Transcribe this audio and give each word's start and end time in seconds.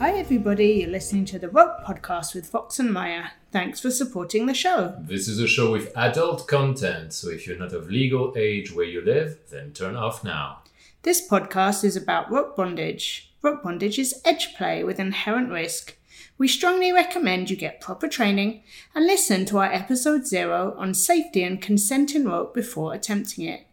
Hi, 0.00 0.12
everybody. 0.12 0.68
You're 0.80 0.88
listening 0.88 1.26
to 1.26 1.38
the 1.38 1.50
Rope 1.50 1.84
Podcast 1.84 2.34
with 2.34 2.46
Fox 2.46 2.78
and 2.78 2.90
Maya. 2.90 3.24
Thanks 3.52 3.80
for 3.80 3.90
supporting 3.90 4.46
the 4.46 4.54
show. 4.54 4.94
This 4.98 5.28
is 5.28 5.38
a 5.38 5.46
show 5.46 5.70
with 5.70 5.94
adult 5.94 6.48
content, 6.48 7.12
so 7.12 7.28
if 7.28 7.46
you're 7.46 7.58
not 7.58 7.74
of 7.74 7.90
legal 7.90 8.32
age 8.34 8.72
where 8.72 8.86
you 8.86 9.04
live, 9.04 9.36
then 9.50 9.74
turn 9.74 9.96
off 9.96 10.24
now. 10.24 10.62
This 11.02 11.28
podcast 11.28 11.84
is 11.84 11.96
about 11.96 12.30
rope 12.30 12.56
bondage. 12.56 13.30
Rope 13.42 13.62
bondage 13.62 13.98
is 13.98 14.22
edge 14.24 14.54
play 14.54 14.82
with 14.82 14.98
inherent 14.98 15.50
risk. 15.50 15.98
We 16.38 16.48
strongly 16.48 16.92
recommend 16.92 17.50
you 17.50 17.56
get 17.56 17.82
proper 17.82 18.08
training 18.08 18.62
and 18.94 19.06
listen 19.06 19.44
to 19.44 19.58
our 19.58 19.70
episode 19.70 20.26
zero 20.26 20.74
on 20.78 20.94
safety 20.94 21.42
and 21.42 21.60
consent 21.60 22.14
in 22.14 22.24
rope 22.24 22.54
before 22.54 22.94
attempting 22.94 23.44
it. 23.44 23.66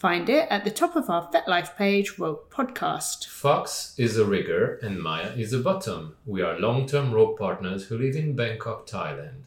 Find 0.00 0.30
it 0.30 0.48
at 0.48 0.64
the 0.64 0.70
top 0.70 0.96
of 0.96 1.10
our 1.10 1.30
FetLife 1.30 1.76
page, 1.76 2.18
Rope 2.18 2.50
Podcast. 2.50 3.26
Fox 3.26 3.94
is 3.98 4.16
a 4.16 4.24
rigger 4.24 4.76
and 4.82 4.98
Maya 4.98 5.34
is 5.36 5.52
a 5.52 5.58
bottom. 5.58 6.16
We 6.24 6.40
are 6.40 6.58
long 6.58 6.86
term 6.86 7.12
rope 7.12 7.38
partners 7.38 7.84
who 7.84 7.98
live 7.98 8.16
in 8.16 8.34
Bangkok, 8.34 8.86
Thailand. 8.86 9.42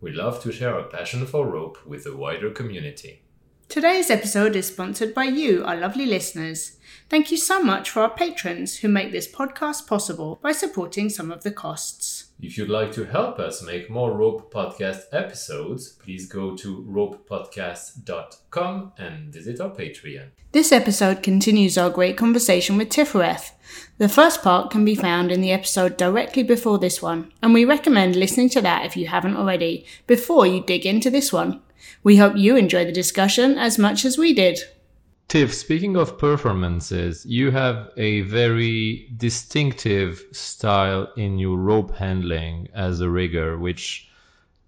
We 0.00 0.10
love 0.10 0.42
to 0.42 0.50
share 0.50 0.74
our 0.74 0.88
passion 0.88 1.26
for 1.26 1.46
rope 1.46 1.78
with 1.86 2.02
the 2.02 2.16
wider 2.16 2.50
community. 2.50 3.22
Today's 3.68 4.10
episode 4.10 4.56
is 4.56 4.66
sponsored 4.66 5.14
by 5.14 5.26
you, 5.26 5.64
our 5.64 5.76
lovely 5.76 6.06
listeners. 6.06 6.76
Thank 7.08 7.30
you 7.30 7.36
so 7.36 7.62
much 7.62 7.88
for 7.88 8.00
our 8.02 8.10
patrons 8.10 8.78
who 8.78 8.88
make 8.88 9.12
this 9.12 9.30
podcast 9.30 9.86
possible 9.86 10.40
by 10.42 10.50
supporting 10.50 11.08
some 11.08 11.30
of 11.30 11.44
the 11.44 11.52
costs. 11.52 12.13
If 12.40 12.58
you'd 12.58 12.68
like 12.68 12.92
to 12.92 13.04
help 13.04 13.38
us 13.38 13.62
make 13.62 13.88
more 13.88 14.12
Rope 14.12 14.52
Podcast 14.52 15.04
episodes, 15.12 15.88
please 15.88 16.26
go 16.26 16.54
to 16.56 16.84
ropepodcast.com 16.88 18.92
and 18.98 19.32
visit 19.32 19.60
our 19.60 19.70
Patreon. 19.70 20.28
This 20.52 20.70
episode 20.70 21.22
continues 21.22 21.78
our 21.78 21.90
great 21.90 22.16
conversation 22.16 22.76
with 22.76 22.90
Tifereth. 22.90 23.52
The 23.98 24.08
first 24.08 24.42
part 24.42 24.70
can 24.70 24.84
be 24.84 24.94
found 24.94 25.32
in 25.32 25.40
the 25.40 25.52
episode 25.52 25.96
directly 25.96 26.42
before 26.42 26.78
this 26.78 27.00
one, 27.00 27.32
and 27.42 27.54
we 27.54 27.64
recommend 27.64 28.14
listening 28.14 28.50
to 28.50 28.60
that 28.60 28.84
if 28.84 28.96
you 28.96 29.06
haven't 29.06 29.36
already, 29.36 29.86
before 30.06 30.46
you 30.46 30.60
dig 30.60 30.84
into 30.84 31.10
this 31.10 31.32
one. 31.32 31.62
We 32.02 32.16
hope 32.16 32.36
you 32.36 32.56
enjoy 32.56 32.84
the 32.84 32.92
discussion 32.92 33.58
as 33.58 33.78
much 33.78 34.04
as 34.04 34.18
we 34.18 34.34
did. 34.34 34.60
Tiff, 35.28 35.52
speaking 35.52 35.96
of 35.96 36.18
performances, 36.18 37.24
you 37.26 37.50
have 37.50 37.90
a 37.96 38.20
very 38.22 39.08
distinctive 39.16 40.24
style 40.32 41.12
in 41.16 41.38
your 41.38 41.56
rope 41.58 41.96
handling 41.96 42.68
as 42.74 43.00
a 43.00 43.10
rigger, 43.10 43.58
which 43.58 44.08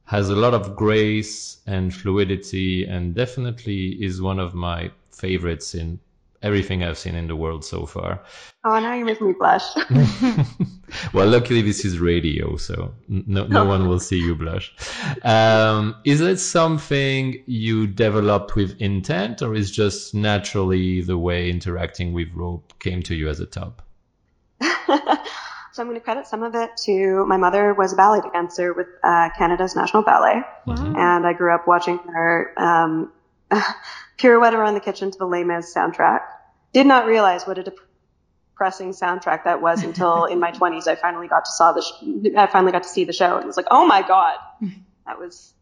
has 0.06 0.28
a 0.30 0.36
lot 0.36 0.54
of 0.54 0.76
grace 0.76 1.58
and 1.66 1.94
fluidity 1.94 2.84
and 2.84 3.14
definitely 3.14 4.02
is 4.02 4.20
one 4.22 4.38
of 4.38 4.54
my 4.54 4.90
favorites 5.10 5.74
in 5.74 5.98
everything 6.46 6.84
I've 6.84 6.96
seen 6.96 7.16
in 7.16 7.26
the 7.26 7.36
world 7.36 7.64
so 7.64 7.86
far. 7.86 8.22
Oh, 8.64 8.78
now 8.78 8.94
you're 8.94 9.04
making 9.04 9.26
me 9.26 9.34
blush. 9.38 9.64
well, 11.12 11.28
luckily 11.28 11.60
this 11.60 11.84
is 11.84 11.98
radio, 11.98 12.56
so 12.56 12.94
no, 13.08 13.46
no 13.46 13.64
one 13.64 13.88
will 13.88 13.98
see 13.98 14.18
you 14.18 14.34
blush. 14.36 14.72
Um, 15.22 15.96
is 16.04 16.20
it 16.20 16.38
something 16.38 17.42
you 17.46 17.86
developed 17.88 18.54
with 18.54 18.80
intent, 18.80 19.42
or 19.42 19.54
is 19.54 19.70
just 19.70 20.14
naturally 20.14 21.02
the 21.02 21.18
way 21.18 21.50
interacting 21.50 22.12
with 22.12 22.28
rope 22.32 22.72
came 22.78 23.02
to 23.02 23.14
you 23.14 23.28
as 23.28 23.40
a 23.40 23.46
top? 23.46 23.82
so 24.60 25.82
I'm 25.82 25.88
going 25.88 25.94
to 25.94 26.00
credit 26.00 26.26
some 26.26 26.42
of 26.44 26.54
it 26.54 26.70
to 26.84 27.26
my 27.26 27.36
mother 27.36 27.74
was 27.74 27.92
a 27.92 27.96
ballet 27.96 28.20
dancer 28.32 28.72
with 28.72 28.86
uh, 29.02 29.30
Canada's 29.36 29.74
National 29.74 30.02
Ballet, 30.02 30.42
mm-hmm. 30.66 30.96
and 30.96 31.26
I 31.26 31.32
grew 31.32 31.52
up 31.52 31.66
watching 31.66 31.98
her 31.98 32.52
um, 32.56 33.12
pirouette 34.16 34.54
around 34.54 34.74
the 34.74 34.80
kitchen 34.80 35.10
to 35.10 35.18
the 35.18 35.26
Les 35.26 35.44
Mis 35.44 35.74
soundtrack. 35.74 36.20
Did 36.72 36.86
not 36.86 37.06
realize 37.06 37.46
what 37.46 37.58
a 37.58 37.62
depressing 37.62 38.90
soundtrack 38.90 39.44
that 39.44 39.60
was 39.60 39.82
until 39.82 40.24
in 40.32 40.40
my 40.40 40.52
20s 40.52 40.86
I 40.86 40.94
finally 40.96 41.28
got 41.28 41.44
to 41.44 41.50
saw 41.50 41.72
the 41.72 41.82
sh- 41.82 42.36
I 42.36 42.46
finally 42.46 42.72
got 42.72 42.82
to 42.82 42.88
see 42.88 43.04
the 43.04 43.12
show 43.12 43.36
and 43.36 43.44
it 43.44 43.46
was 43.46 43.56
like, 43.56 43.68
"Oh 43.70 43.86
my 43.86 44.02
god." 44.02 44.36
That 45.06 45.20
was 45.20 45.54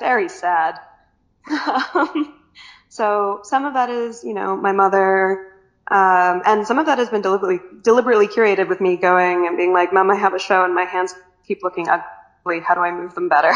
very 0.00 0.28
sad. 0.28 0.80
so 2.88 3.38
some 3.44 3.64
of 3.64 3.74
that 3.74 3.90
is, 3.90 4.24
you 4.24 4.34
know, 4.34 4.56
my 4.56 4.72
mother 4.72 5.52
um, 5.88 6.42
and 6.44 6.66
some 6.66 6.80
of 6.80 6.86
that 6.86 6.98
has 6.98 7.08
been 7.08 7.22
deliberately 7.22 7.60
deliberately 7.82 8.26
curated 8.26 8.68
with 8.68 8.80
me 8.80 8.96
going 8.96 9.46
and 9.46 9.56
being 9.56 9.72
like, 9.72 9.92
"Mom, 9.92 10.10
I 10.10 10.16
have 10.16 10.34
a 10.34 10.38
show 10.38 10.64
and 10.64 10.74
my 10.74 10.82
hands 10.82 11.14
keep 11.46 11.62
looking 11.62 11.88
ugly. 11.88 12.58
How 12.60 12.74
do 12.74 12.80
I 12.80 12.90
move 12.90 13.14
them 13.14 13.28
better?" 13.28 13.52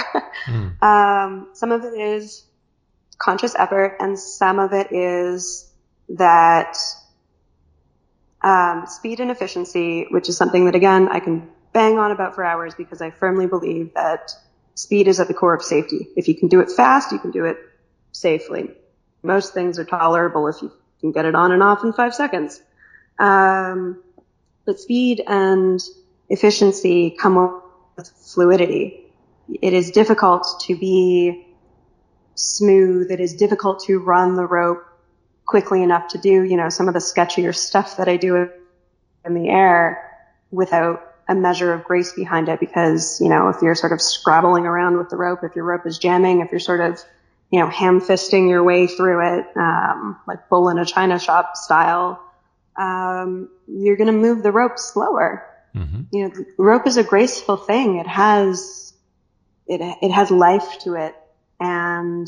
mm. 0.47 0.81
um, 0.81 1.49
some 1.55 1.73
of 1.73 1.85
it 1.85 1.95
is 1.95 2.45
conscious 3.21 3.55
effort, 3.55 3.99
and 4.01 4.19
some 4.19 4.59
of 4.59 4.73
it 4.73 4.89
is 4.91 5.71
that 6.09 6.77
um, 8.43 8.87
speed 8.87 9.21
and 9.21 9.31
efficiency, 9.31 10.07
which 10.11 10.29
is 10.29 10.37
something 10.37 10.65
that 10.65 10.75
again 10.75 11.09
I 11.09 11.21
can 11.21 11.49
bang 11.73 11.99
on 11.99 12.11
about 12.11 12.35
for 12.35 12.45
hours 12.45 12.75
because 12.75 13.01
I 13.01 13.11
firmly 13.11 13.47
believe 13.47 13.95
that 13.95 14.33
speed 14.75 15.07
is 15.07 15.21
at 15.21 15.29
the 15.29 15.35
core 15.35 15.55
of 15.55 15.63
safety. 15.63 16.09
If 16.17 16.27
you 16.27 16.35
can 16.35 16.49
do 16.49 16.61
it 16.61 16.71
fast, 16.71 17.13
you 17.13 17.19
can 17.19 17.31
do 17.31 17.45
it 17.45 17.59
safely. 18.13 18.71
Most 19.23 19.55
things 19.55 19.79
are 19.79 19.85
tolerable 19.85 20.49
if 20.49 20.63
you 20.63 20.73
can 21.01 21.13
get 21.13 21.27
it 21.27 21.35
on 21.35 21.53
and 21.53 21.63
off 21.63 21.85
in 21.85 21.93
five 21.93 22.15
seconds. 22.15 22.61
Um, 23.19 24.03
but 24.65 24.81
speed 24.81 25.23
and 25.27 25.81
efficiency 26.31 27.11
come 27.11 27.63
with 27.97 28.09
fluidity. 28.09 29.13
It 29.61 29.75
is 29.75 29.91
difficult 29.91 30.47
to 30.63 30.77
be 30.77 31.47
smooth. 32.35 33.11
It 33.11 33.21
is 33.21 33.35
difficult 33.35 33.85
to 33.85 33.99
run 33.99 34.35
the 34.35 34.47
rope 34.47 34.85
quickly 35.47 35.83
enough 35.83 36.09
to 36.09 36.19
do, 36.19 36.43
you 36.45 36.57
know, 36.57 36.69
some 36.69 36.87
of 36.87 36.95
the 36.95 37.01
sketchier 37.01 37.55
stuff 37.55 37.97
that 37.97 38.09
I 38.09 38.17
do 38.17 38.49
in 39.25 39.35
the 39.35 39.49
air 39.49 40.09
without 40.51 41.03
a 41.29 41.35
measure 41.35 41.73
of 41.73 41.85
grace 41.85 42.13
behind 42.13 42.49
it 42.49 42.61
because, 42.61 43.21
you 43.21 43.29
know, 43.29 43.49
if 43.49 43.57
you're 43.63 43.75
sort 43.75 43.93
of 43.93 44.01
scrabbling 44.01 44.67
around 44.67 44.97
with 44.97 45.11
the 45.11 45.17
rope, 45.17 45.41
if 45.43 45.55
your 45.55 45.65
rope 45.65 45.87
is 45.87 45.99
jamming, 45.99 46.41
if 46.41 46.51
you're 46.51 46.61
sort 46.61 46.81
of, 46.81 47.01
you 47.51 47.59
know, 47.59 47.69
ham 47.69 48.01
fisting 48.01 48.49
your 48.49 48.63
way 48.63 48.87
through 48.87 49.39
it, 49.39 49.47
um, 49.57 50.19
like 50.27 50.49
bull 50.49 50.69
in 50.69 50.79
a 50.79 50.85
china 50.85 51.19
shop 51.19 51.57
style, 51.57 52.23
um, 52.77 53.49
you're 53.67 53.97
going 53.97 54.07
to 54.07 54.13
move 54.13 54.43
the 54.43 54.53
rope 54.53 54.79
slower. 54.79 55.47
Mm-hmm. 55.75 56.03
You 56.13 56.29
know, 56.29 56.35
rope 56.59 56.87
is 56.87 56.97
a 56.97 57.05
graceful 57.05 57.57
thing. 57.57 57.97
It 57.97 58.07
has, 58.07 58.93
it, 59.67 59.81
it 60.03 60.11
has 60.11 60.31
life 60.31 60.79
to 60.81 60.95
it 60.95 61.15
and 61.61 62.27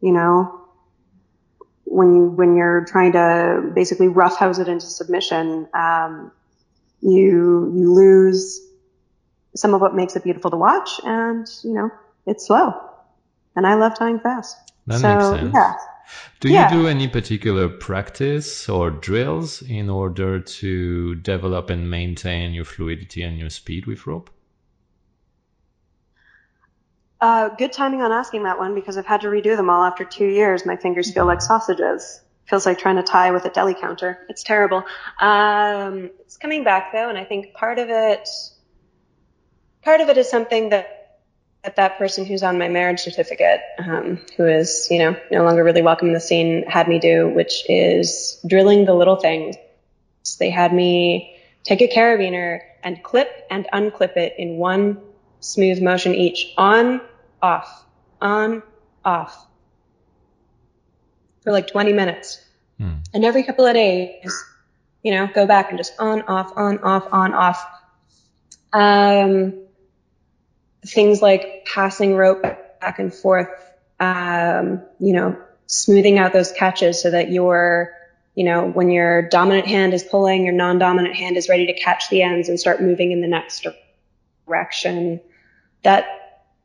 you 0.00 0.12
know 0.12 0.60
when 1.84 2.14
you 2.14 2.24
when 2.26 2.54
you're 2.54 2.84
trying 2.84 3.12
to 3.12 3.72
basically 3.74 4.08
roughhouse 4.08 4.58
it 4.58 4.68
into 4.68 4.86
submission 4.86 5.66
um, 5.74 6.30
you 7.00 7.72
you 7.74 7.92
lose 7.92 8.60
some 9.56 9.74
of 9.74 9.80
what 9.80 9.94
makes 9.94 10.14
it 10.14 10.22
beautiful 10.22 10.50
to 10.50 10.56
watch 10.56 11.00
and 11.04 11.46
you 11.64 11.72
know 11.72 11.90
it's 12.26 12.46
slow. 12.46 12.74
And 13.56 13.66
i 13.66 13.74
love 13.74 13.98
tying 13.98 14.20
fast. 14.20 14.56
That 14.86 15.00
so, 15.00 15.14
makes 15.14 15.40
sense. 15.40 15.54
Yeah 15.54 15.74
do 16.40 16.48
yeah. 16.48 16.72
you 16.72 16.82
do 16.82 16.86
any 16.86 17.08
particular 17.08 17.68
practice 17.68 18.68
or 18.68 18.90
drills 18.90 19.62
in 19.62 19.90
order 19.90 20.40
to 20.40 21.14
develop 21.16 21.70
and 21.70 21.90
maintain 21.90 22.52
your 22.52 22.64
fluidity 22.64 23.22
and 23.22 23.38
your 23.38 23.50
speed 23.50 23.86
with 23.86 24.06
rope 24.06 24.30
uh, 27.20 27.48
good 27.50 27.72
timing 27.72 28.02
on 28.02 28.12
asking 28.12 28.44
that 28.44 28.58
one 28.58 28.74
because 28.74 28.96
I've 28.96 29.06
had 29.06 29.22
to 29.22 29.28
redo 29.28 29.56
them 29.56 29.68
all 29.70 29.84
after 29.84 30.04
two 30.04 30.26
years. 30.26 30.64
My 30.64 30.76
fingers 30.76 31.12
feel 31.12 31.26
like 31.26 31.40
sausages. 31.40 32.20
Feels 32.46 32.64
like 32.64 32.78
trying 32.78 32.96
to 32.96 33.02
tie 33.02 33.30
with 33.30 33.44
a 33.44 33.50
deli 33.50 33.74
counter. 33.74 34.24
It's 34.28 34.42
terrible. 34.42 34.82
Um, 35.20 36.10
it's 36.20 36.38
coming 36.38 36.64
back 36.64 36.92
though, 36.92 37.08
and 37.08 37.18
I 37.18 37.24
think 37.24 37.52
part 37.52 37.78
of 37.78 37.90
it, 37.90 38.26
part 39.82 40.00
of 40.00 40.08
it 40.08 40.16
is 40.16 40.30
something 40.30 40.70
that 40.70 40.94
that, 41.64 41.76
that 41.76 41.98
person 41.98 42.24
who's 42.24 42.42
on 42.42 42.56
my 42.58 42.68
marriage 42.68 43.00
certificate, 43.00 43.60
um, 43.78 44.20
who 44.36 44.46
is 44.46 44.88
you 44.90 44.98
know 44.98 45.16
no 45.30 45.44
longer 45.44 45.62
really 45.62 45.82
welcome 45.82 46.08
in 46.08 46.14
the 46.14 46.20
scene, 46.20 46.64
had 46.66 46.88
me 46.88 46.98
do, 46.98 47.28
which 47.28 47.64
is 47.68 48.40
drilling 48.46 48.86
the 48.86 48.94
little 48.94 49.16
things. 49.16 49.56
They 50.38 50.50
had 50.50 50.72
me 50.72 51.36
take 51.64 51.82
a 51.82 51.88
carabiner 51.88 52.60
and 52.82 53.02
clip 53.02 53.46
and 53.50 53.66
unclip 53.74 54.16
it 54.16 54.34
in 54.38 54.56
one 54.56 55.02
smooth 55.40 55.82
motion 55.82 56.14
each 56.14 56.52
on, 56.56 57.00
off, 57.42 57.84
on, 58.20 58.62
off 59.04 59.46
for 61.42 61.52
like 61.52 61.68
20 61.68 61.92
minutes. 61.92 62.44
Hmm. 62.78 62.96
And 63.14 63.24
every 63.24 63.42
couple 63.42 63.64
of 63.64 63.74
days, 63.74 64.44
you 65.02 65.12
know, 65.12 65.26
go 65.26 65.46
back 65.46 65.70
and 65.70 65.78
just 65.78 65.94
on, 65.98 66.22
off, 66.22 66.52
on, 66.56 66.78
off, 66.78 67.08
on, 67.12 67.34
off. 67.34 67.64
Um, 68.72 69.54
things 70.86 71.22
like 71.22 71.66
passing 71.66 72.14
rope 72.14 72.42
back 72.42 72.98
and 72.98 73.12
forth, 73.12 73.48
um, 73.98 74.82
you 74.98 75.12
know, 75.12 75.40
smoothing 75.66 76.18
out 76.18 76.32
those 76.32 76.52
catches 76.52 77.00
so 77.02 77.10
that 77.10 77.30
your, 77.30 77.94
you 78.34 78.44
know, 78.44 78.66
when 78.66 78.90
your 78.90 79.28
dominant 79.28 79.66
hand 79.66 79.94
is 79.94 80.02
pulling, 80.02 80.44
your 80.44 80.54
non-dominant 80.54 81.14
hand 81.14 81.36
is 81.36 81.48
ready 81.48 81.66
to 81.66 81.72
catch 81.72 82.08
the 82.08 82.22
ends 82.22 82.48
and 82.48 82.60
start 82.60 82.80
moving 82.80 83.10
in 83.12 83.20
the 83.20 83.26
next 83.26 83.66
direction. 84.46 85.20
That 85.82 86.06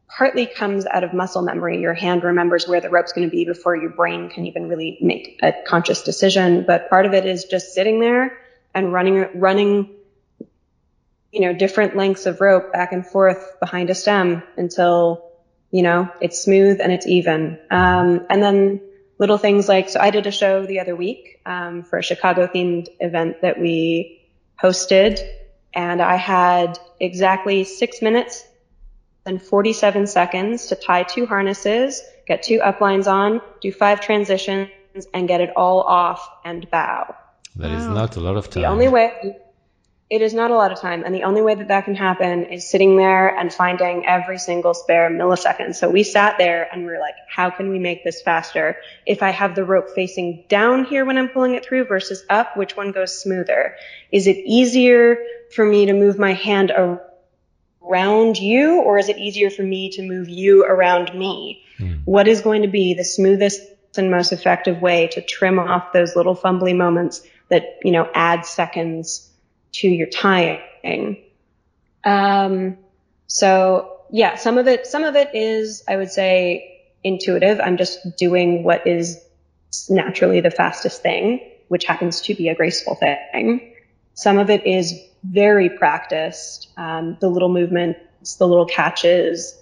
partly 0.08 0.46
comes 0.46 0.86
out 0.86 1.04
of 1.04 1.14
muscle 1.14 1.42
memory. 1.42 1.82
Your 1.82 1.94
hand 1.94 2.24
remembers 2.24 2.68
where 2.68 2.82
the 2.82 2.90
rope's 2.90 3.14
going 3.14 3.28
to 3.28 3.32
be 3.32 3.46
before 3.46 3.76
your 3.76 3.90
brain 3.90 4.30
can 4.30 4.46
even 4.46 4.68
really 4.68 4.98
make 5.02 5.40
a 5.42 5.54
conscious 5.66 6.04
decision. 6.04 6.66
But 6.66 6.90
part 6.90 7.06
of 7.06 7.14
it 7.14 7.26
is 7.26 7.46
just 7.46 7.74
sitting 7.74 8.00
there 8.00 8.38
and 8.74 8.94
running, 8.94 9.40
running 9.40 9.90
you 11.32 11.42
know, 11.42 11.54
different 11.54 11.96
lengths 11.96 12.28
of 12.28 12.40
rope 12.42 12.72
back 12.72 12.92
and 12.94 13.06
forth 13.06 13.60
behind 13.60 13.90
a 13.90 13.96
stem 13.96 14.44
until, 14.56 15.32
you 15.72 15.82
know, 15.82 16.08
it's 16.22 16.40
smooth 16.44 16.80
and 16.80 16.92
it's 16.92 17.08
even. 17.08 17.60
Um, 17.72 18.28
and 18.30 18.42
then 18.42 18.82
little 19.18 19.40
things 19.40 19.68
like, 19.68 19.90
so 19.90 20.00
I 20.00 20.12
did 20.12 20.28
a 20.28 20.32
show 20.32 20.66
the 20.66 20.80
other 20.80 20.96
week, 20.96 21.42
um, 21.46 21.84
for 21.84 21.98
a 21.98 22.04
Chicago 22.04 22.46
themed 22.46 22.88
event 23.00 23.42
that 23.42 23.60
we 23.60 24.22
hosted 24.62 25.20
and 25.74 26.02
I 26.02 26.16
had 26.16 26.78
exactly 27.00 27.64
six 27.64 28.02
minutes 28.02 28.46
and 29.26 29.42
47 29.42 30.08
seconds 30.08 30.68
to 30.68 30.76
tie 30.76 31.04
two 31.04 31.26
harnesses, 31.26 32.02
get 32.28 32.44
two 32.44 32.60
uplines 32.60 33.08
on, 33.08 33.42
do 33.62 33.72
five 33.72 34.02
transitions 34.02 34.70
and 35.14 35.28
get 35.28 35.42
it 35.42 35.52
all 35.56 35.82
off 35.82 36.28
and 36.44 36.70
bow. 36.70 37.16
That 37.56 37.70
wow. 37.72 37.78
is 37.78 37.88
not 37.88 38.16
a 38.16 38.20
lot 38.20 38.38
of 38.38 38.50
time. 38.50 38.64
The 38.64 38.70
only 38.70 38.88
way 38.88 39.38
it 40.10 40.22
is 40.22 40.34
not 40.34 40.52
a 40.52 40.56
lot 40.56 40.72
of 40.72 40.80
time. 40.80 41.04
And 41.04 41.16
the 41.16 41.24
only 41.24 41.42
way 41.42 41.56
that 41.56 41.70
that 41.70 41.86
can 41.86 41.96
happen 41.96 42.46
is 42.46 42.70
sitting 42.70 42.98
there 42.98 43.36
and 43.36 43.52
finding 43.52 44.06
every 44.06 44.38
single 44.38 44.76
spare 44.76 45.10
millisecond. 45.10 45.74
So 45.74 45.90
we 45.90 46.04
sat 46.04 46.38
there 46.38 46.68
and 46.72 46.86
we 46.86 46.92
are 46.94 47.00
like, 47.00 47.16
how 47.28 47.50
can 47.50 47.70
we 47.70 47.80
make 47.80 48.04
this 48.04 48.22
faster? 48.22 48.78
If 49.08 49.24
I 49.24 49.32
have 49.32 49.56
the 49.56 49.64
rope 49.64 49.90
facing 49.96 50.46
down 50.50 50.86
here 50.86 51.04
when 51.04 51.18
I'm 51.18 51.30
pulling 51.30 51.56
it 51.56 51.66
through 51.66 51.86
versus 51.86 52.24
up, 52.30 52.56
which 52.56 52.78
one 52.78 52.92
goes 52.92 53.20
smoother? 53.20 53.76
Is 54.12 54.28
it 54.28 54.38
easier 54.46 55.18
for 55.52 55.66
me 55.66 55.88
to 55.88 55.94
move 55.94 56.20
my 56.20 56.34
hand 56.34 56.70
around 56.70 57.00
you 58.40 58.82
or 58.82 58.98
is 58.98 59.10
it 59.10 59.18
easier 59.18 59.50
for 59.50 59.64
me 59.64 59.90
to 59.92 60.02
move 60.02 60.30
you 60.30 60.64
around 60.64 61.14
me? 61.18 61.64
Mm. 61.80 62.02
What 62.06 62.28
is 62.28 62.42
going 62.42 62.62
to 62.62 62.68
be 62.68 62.94
the 62.94 63.04
smoothest 63.04 63.62
and 63.98 64.10
most 64.10 64.32
effective 64.32 64.82
way 64.82 65.08
to 65.08 65.22
trim 65.22 65.60
off 65.60 65.94
those 65.94 66.16
little 66.16 66.36
fumbly 66.36 66.76
moments 66.76 67.22
that, 67.50 67.80
you 67.84 67.92
know, 67.92 68.10
add 68.14 68.46
seconds 68.46 69.30
to 69.74 69.88
your 69.88 70.08
tying. 70.08 71.18
Um, 72.04 72.78
so 73.28 74.00
yeah, 74.10 74.36
some 74.36 74.58
of 74.58 74.68
it, 74.68 74.88
some 74.88 75.04
of 75.04 75.16
it 75.16 75.36
is, 75.36 75.84
I 75.88 75.96
would 75.96 76.12
say, 76.12 76.82
intuitive. 77.04 77.60
I'm 77.60 77.78
just 77.78 78.18
doing 78.18 78.64
what 78.64 78.88
is 78.88 79.20
naturally 79.90 80.42
the 80.42 80.52
fastest 80.52 81.02
thing, 81.02 81.42
which 81.68 81.86
happens 81.86 82.22
to 82.22 82.36
be 82.36 82.50
a 82.50 82.56
graceful 82.56 82.96
thing. 82.96 83.73
Some 84.14 84.38
of 84.38 84.50
it 84.50 84.66
is 84.66 84.94
very 85.24 85.70
practiced. 85.70 86.70
Um, 86.78 87.18
the 87.20 87.30
little 87.30 87.50
movements, 87.50 88.36
the 88.36 88.48
little 88.48 88.66
catches, 88.66 89.60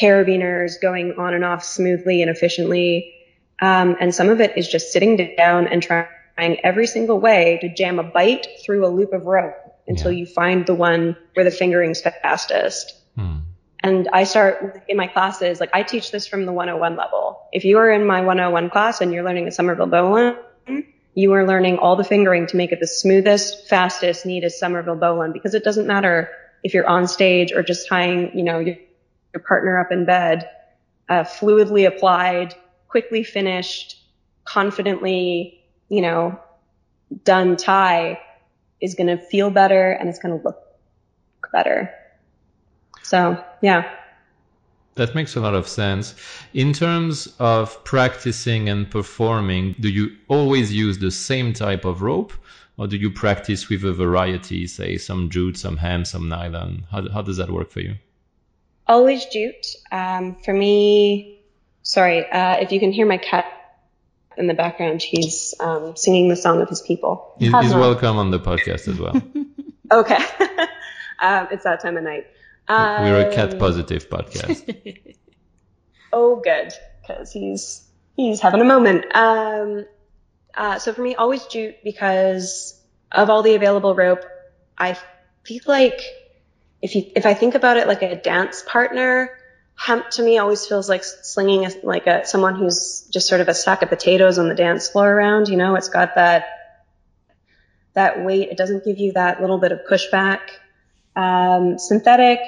carabiners 0.00 0.80
going 0.80 1.14
on 1.18 1.34
and 1.34 1.44
off 1.44 1.64
smoothly 1.64 2.22
and 2.22 2.30
efficiently. 2.30 3.14
Um, 3.60 3.96
and 4.00 4.14
some 4.14 4.28
of 4.28 4.40
it 4.40 4.56
is 4.56 4.68
just 4.68 4.92
sitting 4.92 5.16
down 5.36 5.66
and 5.66 5.82
trying 5.82 6.08
every 6.38 6.86
single 6.86 7.18
way 7.18 7.58
to 7.60 7.68
jam 7.74 7.98
a 7.98 8.04
bite 8.04 8.46
through 8.64 8.86
a 8.86 8.88
loop 8.88 9.12
of 9.12 9.24
rope 9.26 9.56
until 9.88 10.12
yeah. 10.12 10.20
you 10.20 10.26
find 10.26 10.66
the 10.66 10.74
one 10.74 11.16
where 11.34 11.44
the 11.44 11.50
fingering's 11.50 12.00
fastest. 12.00 12.94
Hmm. 13.16 13.38
And 13.80 14.08
I 14.12 14.24
start 14.24 14.84
in 14.88 14.96
my 14.96 15.06
classes, 15.06 15.60
like 15.60 15.70
I 15.72 15.82
teach 15.82 16.10
this 16.10 16.26
from 16.26 16.46
the 16.46 16.52
101 16.52 16.96
level. 16.96 17.40
If 17.52 17.64
you 17.64 17.78
are 17.78 17.90
in 17.90 18.06
my 18.06 18.20
101 18.20 18.70
class 18.70 19.00
and 19.00 19.12
you're 19.12 19.24
learning 19.24 19.48
a 19.48 19.50
Somerville 19.52 19.86
Bowline, 19.86 20.36
you 21.14 21.32
are 21.32 21.46
learning 21.46 21.78
all 21.78 21.96
the 21.96 22.04
fingering 22.04 22.46
to 22.46 22.56
make 22.56 22.72
it 22.72 22.80
the 22.80 22.86
smoothest, 22.86 23.68
fastest, 23.68 24.24
neatest 24.24 24.58
Somerville 24.60 24.96
Bowline 24.96 25.32
because 25.32 25.54
it 25.54 25.64
doesn't 25.64 25.86
matter 25.86 26.30
if 26.62 26.74
you're 26.74 26.86
on 26.86 27.06
stage 27.06 27.52
or 27.52 27.62
just 27.62 27.88
tying, 27.88 28.36
you 28.36 28.44
know, 28.44 28.58
your, 28.58 28.76
your 29.32 29.42
partner 29.46 29.78
up 29.78 29.90
in 29.90 30.04
bed, 30.04 30.48
uh, 31.08 31.24
fluidly 31.24 31.86
applied, 31.86 32.54
quickly 32.88 33.22
finished, 33.22 34.02
confidently 34.44 35.58
you 35.88 36.02
know, 36.02 36.38
done 37.24 37.56
tie 37.56 38.20
is 38.80 38.94
going 38.94 39.06
to 39.06 39.16
feel 39.16 39.50
better 39.50 39.90
and 39.92 40.08
it's 40.08 40.18
going 40.18 40.38
to 40.38 40.44
look 40.44 40.58
better. 41.52 41.92
So, 43.02 43.42
yeah. 43.62 43.90
That 44.98 45.14
makes 45.14 45.36
a 45.36 45.40
lot 45.40 45.54
of 45.54 45.68
sense. 45.68 46.16
In 46.54 46.72
terms 46.72 47.32
of 47.38 47.84
practicing 47.84 48.68
and 48.68 48.90
performing, 48.90 49.76
do 49.78 49.88
you 49.88 50.16
always 50.26 50.72
use 50.72 50.98
the 50.98 51.12
same 51.12 51.52
type 51.52 51.84
of 51.84 52.02
rope 52.02 52.32
or 52.78 52.88
do 52.88 52.96
you 52.96 53.08
practice 53.08 53.68
with 53.68 53.84
a 53.84 53.92
variety, 53.92 54.66
say 54.66 54.98
some 54.98 55.30
jute, 55.30 55.56
some 55.56 55.76
hemp, 55.76 56.08
some 56.08 56.28
nylon? 56.28 56.84
How, 56.90 57.08
how 57.10 57.22
does 57.22 57.36
that 57.36 57.48
work 57.48 57.70
for 57.70 57.78
you? 57.78 57.94
Always 58.88 59.24
jute. 59.26 59.76
Um, 59.92 60.34
for 60.44 60.52
me, 60.52 61.42
sorry, 61.82 62.28
uh, 62.28 62.56
if 62.56 62.72
you 62.72 62.80
can 62.80 62.90
hear 62.90 63.06
my 63.06 63.18
cat 63.18 63.46
in 64.36 64.48
the 64.48 64.54
background, 64.54 65.00
he's 65.00 65.54
um, 65.60 65.94
singing 65.94 66.28
the 66.28 66.36
song 66.36 66.60
of 66.60 66.68
his 66.68 66.82
people. 66.82 67.36
He's, 67.38 67.56
he's 67.60 67.72
welcome 67.72 68.16
on 68.16 68.32
the 68.32 68.40
podcast 68.40 68.88
as 68.88 68.98
well. 68.98 69.14
okay. 69.92 70.24
um, 71.20 71.46
it's 71.52 71.62
that 71.62 71.78
time 71.82 71.96
of 71.96 72.02
night. 72.02 72.26
Um, 72.68 73.04
We're 73.04 73.28
a 73.28 73.34
cat 73.34 73.54
um, 73.54 73.58
positive 73.58 74.08
podcast. 74.08 75.16
oh, 76.12 76.36
good. 76.36 76.72
Because 77.00 77.32
he's, 77.32 77.88
he's 78.16 78.40
having 78.40 78.60
a 78.60 78.64
moment. 78.64 79.06
Um, 79.14 79.86
uh, 80.54 80.78
so 80.78 80.92
for 80.92 81.02
me, 81.02 81.14
always 81.14 81.46
jute 81.46 81.76
because 81.82 82.78
of 83.10 83.30
all 83.30 83.42
the 83.42 83.54
available 83.54 83.94
rope, 83.94 84.24
I 84.76 84.98
feel 85.44 85.62
like 85.66 86.00
if 86.82 86.94
you, 86.94 87.10
if 87.16 87.26
I 87.26 87.34
think 87.34 87.54
about 87.54 87.76
it 87.76 87.86
like 87.86 88.02
a 88.02 88.16
dance 88.16 88.62
partner, 88.66 89.30
hemp 89.74 90.10
to 90.10 90.22
me 90.22 90.38
always 90.38 90.66
feels 90.66 90.88
like 90.88 91.04
slinging 91.04 91.64
a, 91.64 91.70
like 91.84 92.06
a 92.06 92.26
someone 92.26 92.56
who's 92.56 93.08
just 93.12 93.28
sort 93.28 93.40
of 93.40 93.48
a 93.48 93.54
sack 93.54 93.82
of 93.82 93.88
potatoes 93.88 94.38
on 94.38 94.48
the 94.48 94.54
dance 94.54 94.88
floor 94.88 95.10
around. 95.10 95.48
You 95.48 95.56
know, 95.56 95.76
it's 95.76 95.88
got 95.88 96.16
that 96.16 96.46
that 97.94 98.24
weight. 98.24 98.50
It 98.50 98.58
doesn't 98.58 98.84
give 98.84 98.98
you 98.98 99.12
that 99.12 99.40
little 99.40 99.58
bit 99.58 99.72
of 99.72 99.80
pushback. 99.90 100.40
Um, 101.16 101.78
synthetic, 101.78 102.38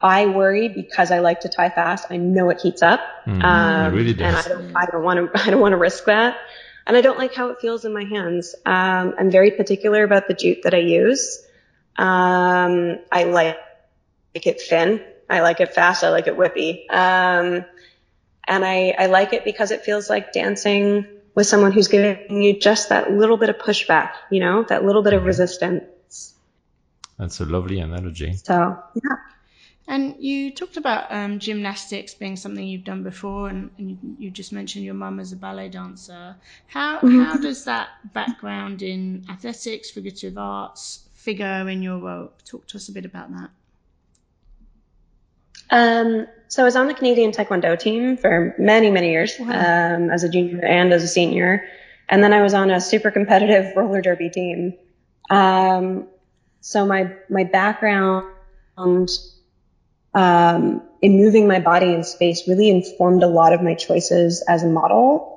I 0.00 0.26
worry 0.26 0.68
because 0.68 1.10
I 1.10 1.18
like 1.18 1.40
to 1.40 1.48
tie 1.48 1.70
fast. 1.70 2.06
I 2.10 2.16
know 2.16 2.50
it 2.50 2.60
heats 2.60 2.82
up, 2.82 3.00
mm, 3.26 3.42
um, 3.42 3.92
it 3.92 3.96
really 3.96 4.22
and 4.22 4.36
I 4.36 4.42
don't 4.42 4.76
I 4.76 4.86
don't 4.86 5.02
want 5.02 5.32
to 5.32 5.42
I 5.46 5.50
don't 5.50 5.60
want 5.60 5.72
to 5.72 5.76
risk 5.78 6.04
that. 6.06 6.36
And 6.86 6.96
I 6.96 7.02
don't 7.02 7.18
like 7.18 7.34
how 7.34 7.50
it 7.50 7.58
feels 7.60 7.84
in 7.84 7.92
my 7.92 8.04
hands. 8.04 8.54
Um, 8.64 9.14
I'm 9.18 9.30
very 9.30 9.50
particular 9.50 10.04
about 10.04 10.26
the 10.26 10.32
jute 10.32 10.62
that 10.62 10.72
I 10.72 10.78
use. 10.78 11.44
Um, 11.96 12.98
I 13.12 13.24
like 13.24 13.58
it 14.32 14.60
thin. 14.62 15.02
I 15.28 15.40
like 15.40 15.60
it 15.60 15.74
fast. 15.74 16.02
I 16.02 16.08
like 16.08 16.28
it 16.28 16.38
whippy. 16.38 16.90
Um, 16.90 17.64
and 18.46 18.64
I, 18.64 18.94
I 18.98 19.06
like 19.06 19.34
it 19.34 19.44
because 19.44 19.70
it 19.70 19.82
feels 19.82 20.08
like 20.08 20.32
dancing 20.32 21.06
with 21.34 21.46
someone 21.46 21.72
who's 21.72 21.88
giving 21.88 22.42
you 22.42 22.58
just 22.58 22.88
that 22.88 23.12
little 23.12 23.36
bit 23.36 23.50
of 23.50 23.58
pushback, 23.58 24.12
you 24.30 24.40
know, 24.40 24.62
that 24.64 24.84
little 24.84 25.02
bit 25.02 25.12
of 25.12 25.24
resistance. 25.24 26.34
That's 27.18 27.40
a 27.40 27.44
lovely 27.44 27.80
analogy. 27.80 28.32
So, 28.34 28.82
yeah. 28.94 29.16
And 29.90 30.16
you 30.18 30.50
talked 30.50 30.76
about 30.76 31.10
um, 31.10 31.38
gymnastics 31.38 32.12
being 32.12 32.36
something 32.36 32.64
you've 32.64 32.84
done 32.84 33.02
before, 33.02 33.48
and, 33.48 33.70
and 33.78 33.90
you, 33.90 33.98
you, 34.18 34.30
just 34.30 34.52
mentioned 34.52 34.84
your 34.84 34.92
mum 34.92 35.18
as 35.18 35.32
a 35.32 35.36
ballet 35.36 35.70
dancer. 35.70 36.36
How 36.66 36.98
mm-hmm. 36.98 37.22
how 37.22 37.38
does 37.38 37.64
that 37.64 37.88
background 38.12 38.82
in 38.82 39.24
athletics, 39.30 39.90
figurative 39.90 40.36
arts, 40.36 41.08
figure 41.14 41.66
in 41.70 41.80
your 41.80 41.98
rope? 41.98 42.42
Talk 42.44 42.66
to 42.66 42.76
us 42.76 42.90
a 42.90 42.92
bit 42.92 43.06
about 43.06 43.30
that. 43.32 43.50
Um, 45.70 46.26
so 46.48 46.62
I 46.62 46.64
was 46.66 46.76
on 46.76 46.86
the 46.86 46.94
Canadian 46.94 47.32
Taekwondo 47.32 47.78
team 47.78 48.18
for 48.18 48.54
many, 48.58 48.90
many 48.90 49.10
years 49.10 49.36
wow. 49.38 49.46
um, 49.46 50.10
as 50.10 50.22
a 50.22 50.28
junior 50.28 50.62
and 50.66 50.92
as 50.92 51.02
a 51.02 51.08
senior. 51.08 51.64
And 52.10 52.22
then 52.22 52.34
I 52.34 52.42
was 52.42 52.52
on 52.52 52.70
a 52.70 52.80
super 52.80 53.10
competitive 53.10 53.72
roller 53.76 54.02
derby 54.02 54.28
team. 54.28 54.74
Um, 55.30 56.08
so 56.60 56.84
my, 56.84 57.14
my 57.30 57.44
background 57.44 58.34
um, 60.14 60.82
in 61.00 61.16
moving 61.16 61.46
my 61.46 61.60
body 61.60 61.92
in 61.92 62.02
space 62.02 62.48
really 62.48 62.68
informed 62.68 63.22
a 63.22 63.26
lot 63.26 63.52
of 63.52 63.62
my 63.62 63.74
choices 63.74 64.44
as 64.48 64.62
a 64.64 64.68
model. 64.68 65.34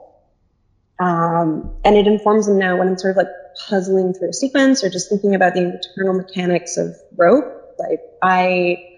Um, 1.00 1.76
and 1.84 1.96
it 1.96 2.08
informs 2.08 2.48
them 2.48 2.58
now 2.58 2.78
when 2.78 2.88
I'm 2.88 2.98
sort 2.98 3.12
of 3.12 3.18
like 3.18 3.34
puzzling 3.68 4.14
through 4.14 4.30
a 4.30 4.34
sequence 4.34 4.84
or 4.84 4.90
just 4.90 5.10
thinking 5.10 5.36
about 5.36 5.54
the 5.54 5.62
internal 5.62 6.14
mechanics 6.14 6.78
of 6.78 6.96
rope. 7.18 7.76
Like 7.80 8.02
I 8.22 8.92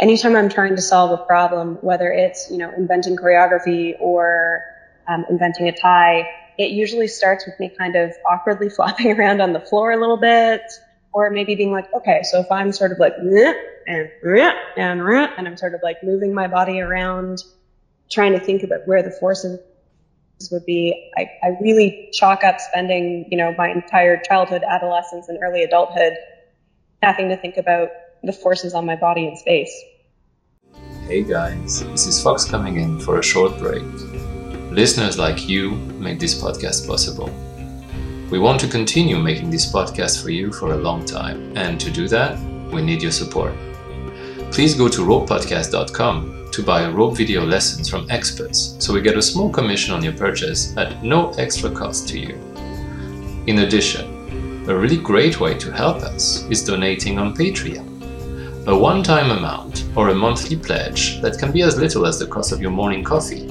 anytime 0.00 0.34
I'm 0.34 0.48
trying 0.48 0.76
to 0.76 0.82
solve 0.82 1.18
a 1.18 1.24
problem, 1.24 1.78
whether 1.82 2.10
it's, 2.10 2.50
you 2.50 2.58
know, 2.58 2.72
inventing 2.76 3.16
choreography 3.16 3.94
or 4.00 4.62
um, 5.06 5.24
inventing 5.30 5.68
a 5.68 5.72
tie, 5.72 6.28
it 6.58 6.70
usually 6.72 7.06
starts 7.06 7.46
with 7.46 7.58
me 7.60 7.70
kind 7.76 7.96
of 7.96 8.12
awkwardly 8.28 8.70
flopping 8.76 9.12
around 9.12 9.40
on 9.40 9.52
the 9.52 9.60
floor 9.60 9.92
a 9.92 10.00
little 10.00 10.16
bit, 10.16 10.62
or 11.12 11.30
maybe 11.30 11.54
being 11.54 11.72
like, 11.72 11.92
okay, 11.92 12.20
so 12.22 12.40
if 12.40 12.50
I'm 12.50 12.72
sort 12.72 12.92
of 12.92 12.98
like, 12.98 13.14
and, 13.18 14.10
and, 14.76 15.00
and 15.00 15.48
I'm 15.48 15.56
sort 15.56 15.74
of 15.74 15.80
like 15.82 16.02
moving 16.02 16.32
my 16.32 16.46
body 16.46 16.80
around, 16.80 17.42
trying 18.10 18.32
to 18.32 18.40
think 18.40 18.62
about 18.62 18.86
where 18.86 19.02
the 19.02 19.10
forces 19.10 19.60
would 20.50 20.64
be, 20.64 21.10
I, 21.16 21.28
I 21.42 21.48
really 21.60 22.08
chalk 22.12 22.44
up 22.44 22.60
spending, 22.60 23.26
you 23.30 23.36
know, 23.36 23.54
my 23.58 23.70
entire 23.70 24.20
childhood, 24.22 24.62
adolescence, 24.62 25.28
and 25.28 25.38
early 25.42 25.64
adulthood 25.64 26.14
having 27.02 27.28
to 27.28 27.36
think 27.36 27.56
about 27.56 27.88
the 28.22 28.32
forces 28.32 28.74
on 28.74 28.86
my 28.86 28.96
body 28.96 29.26
in 29.26 29.36
space. 29.36 29.72
Hey 31.06 31.24
guys, 31.24 31.84
this 31.86 32.06
is 32.06 32.22
Fox 32.22 32.44
coming 32.44 32.76
in 32.76 33.00
for 33.00 33.18
a 33.18 33.22
short 33.22 33.58
break. 33.58 33.82
Listeners 34.70 35.18
like 35.18 35.48
you 35.48 35.72
make 35.98 36.20
this 36.20 36.40
podcast 36.40 36.86
possible. 36.86 37.28
We 38.30 38.38
want 38.38 38.60
to 38.60 38.68
continue 38.68 39.18
making 39.18 39.50
this 39.50 39.66
podcast 39.66 40.22
for 40.22 40.30
you 40.30 40.52
for 40.52 40.72
a 40.72 40.76
long 40.76 41.04
time, 41.04 41.52
and 41.56 41.80
to 41.80 41.90
do 41.90 42.06
that, 42.08 42.38
we 42.70 42.80
need 42.80 43.02
your 43.02 43.10
support. 43.10 43.52
Please 44.52 44.72
go 44.74 44.86
to 44.88 45.04
ropepodcast.com 45.04 46.50
to 46.52 46.62
buy 46.62 46.88
rope 46.88 47.16
video 47.16 47.44
lessons 47.44 47.88
from 47.88 48.08
experts 48.08 48.76
so 48.78 48.94
we 48.94 49.00
get 49.00 49.18
a 49.18 49.22
small 49.22 49.50
commission 49.50 49.92
on 49.92 50.04
your 50.04 50.12
purchase 50.12 50.76
at 50.76 51.02
no 51.02 51.30
extra 51.38 51.72
cost 51.72 52.08
to 52.10 52.20
you. 52.20 52.34
In 53.48 53.58
addition, 53.58 54.06
a 54.70 54.76
really 54.76 54.98
great 54.98 55.40
way 55.40 55.58
to 55.58 55.72
help 55.72 55.96
us 55.96 56.44
is 56.50 56.64
donating 56.64 57.18
on 57.18 57.34
Patreon. 57.34 57.88
A 58.68 58.78
one 58.78 59.02
time 59.02 59.32
amount 59.32 59.86
or 59.96 60.10
a 60.10 60.14
monthly 60.14 60.56
pledge 60.56 61.20
that 61.20 61.36
can 61.36 61.50
be 61.50 61.62
as 61.62 61.78
little 61.78 62.06
as 62.06 62.20
the 62.20 62.28
cost 62.28 62.52
of 62.52 62.60
your 62.60 62.70
morning 62.70 63.02
coffee 63.02 63.46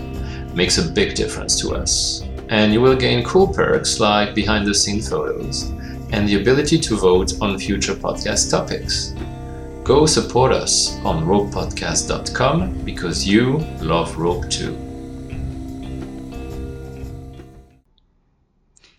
makes 0.55 0.77
a 0.77 0.89
big 0.89 1.15
difference 1.15 1.59
to 1.59 1.75
us. 1.75 2.23
And 2.49 2.73
you 2.73 2.81
will 2.81 2.95
gain 2.95 3.23
cool 3.23 3.47
perks 3.47 3.99
like 3.99 4.35
behind 4.35 4.67
the 4.67 4.73
scenes 4.73 5.07
photos 5.09 5.71
and 6.11 6.27
the 6.27 6.41
ability 6.41 6.79
to 6.79 6.97
vote 6.97 7.39
on 7.41 7.57
future 7.57 7.93
podcast 7.93 8.49
topics. 8.51 9.13
Go 9.83 10.05
support 10.05 10.51
us 10.51 10.97
on 11.05 11.25
ropepodcast.com 11.25 12.83
because 12.83 13.27
you 13.27 13.57
love 13.81 14.17
rope 14.17 14.49
too. 14.49 14.77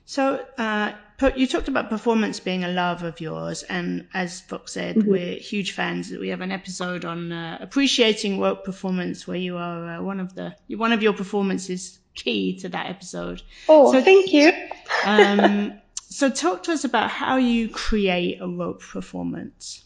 So, 0.04 0.44
uh, 0.58 0.92
you 1.36 1.46
talked 1.46 1.68
about 1.68 1.90
performance 1.90 2.40
being 2.40 2.64
a 2.64 2.68
love 2.68 3.02
of 3.02 3.20
yours, 3.20 3.62
and 3.62 4.06
as 4.14 4.40
Fox 4.40 4.72
said, 4.72 4.96
mm-hmm. 4.96 5.10
we're 5.10 5.34
huge 5.38 5.72
fans. 5.72 6.10
We 6.10 6.28
have 6.28 6.40
an 6.40 6.52
episode 6.52 7.04
on 7.04 7.32
uh, 7.32 7.58
appreciating 7.60 8.40
rope 8.40 8.64
performance, 8.64 9.26
where 9.26 9.36
you 9.36 9.56
are 9.56 9.96
uh, 9.96 10.02
one 10.02 10.20
of 10.20 10.34
the 10.34 10.54
one 10.68 10.92
of 10.92 11.02
your 11.02 11.12
performances 11.12 11.98
key 12.14 12.58
to 12.60 12.68
that 12.70 12.86
episode. 12.86 13.42
Oh, 13.68 13.92
so, 13.92 14.02
thank 14.02 14.32
you. 14.32 14.52
um, 15.04 15.74
so, 16.08 16.30
talk 16.30 16.64
to 16.64 16.72
us 16.72 16.84
about 16.84 17.10
how 17.10 17.36
you 17.36 17.68
create 17.68 18.40
a 18.40 18.48
rope 18.48 18.82
performance. 18.82 19.84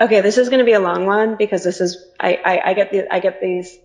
Okay, 0.00 0.20
this 0.20 0.38
is 0.38 0.48
going 0.48 0.58
to 0.58 0.64
be 0.64 0.72
a 0.72 0.80
long 0.80 1.06
one 1.06 1.36
because 1.36 1.62
this 1.64 1.80
is 1.80 2.04
I, 2.18 2.34
I, 2.44 2.70
I 2.70 2.74
get 2.74 2.90
the 2.90 3.14
I 3.14 3.20
get 3.20 3.40
these 3.40 3.78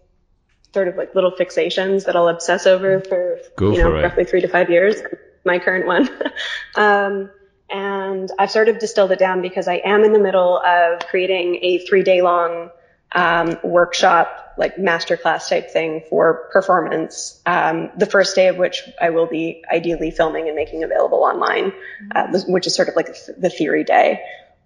sort 0.74 0.88
of 0.88 0.98
like 0.98 1.16
little 1.16 1.32
fixations 1.32 2.06
that 2.06 2.16
I'll 2.16 2.28
obsess 2.28 2.68
over 2.68 3.00
for 3.01 3.39
Go 3.56 3.72
you 3.72 3.78
know 3.78 3.84
for 3.86 4.01
roughly 4.01 4.25
three 4.25 4.42
to 4.42 4.48
five 4.48 4.70
years. 4.70 5.01
My 5.50 5.58
current 5.58 5.88
one. 5.88 6.08
um, 6.75 7.32
and 7.72 8.29
I've 8.38 8.51
sort 8.51 8.70
of 8.70 8.77
distilled 8.77 9.12
it 9.12 9.18
down 9.18 9.41
because 9.41 9.68
I 9.68 9.82
am 9.84 10.03
in 10.03 10.13
the 10.13 10.20
middle 10.20 10.60
of 10.60 11.00
creating 11.08 11.58
a 11.63 11.79
three 11.79 12.03
day 12.03 12.22
long 12.22 12.70
um, 13.13 13.58
workshop, 13.63 14.53
like 14.60 14.75
masterclass 14.75 15.50
type 15.50 15.72
thing 15.72 16.03
for 16.08 16.50
performance. 16.53 17.41
Um, 17.48 17.89
the 17.98 18.06
first 18.06 18.36
day 18.36 18.50
of 18.50 18.58
which 18.58 18.84
I 19.01 19.10
will 19.10 19.25
be 19.25 19.63
ideally 19.74 20.12
filming 20.12 20.46
and 20.46 20.56
making 20.56 20.84
available 20.84 21.24
online, 21.24 21.74
uh, 22.13 22.27
which 22.48 22.68
is 22.68 22.75
sort 22.75 22.89
of 22.89 22.96
like 22.96 23.15
the 23.36 23.50
theory 23.50 23.84
day. 23.84 24.22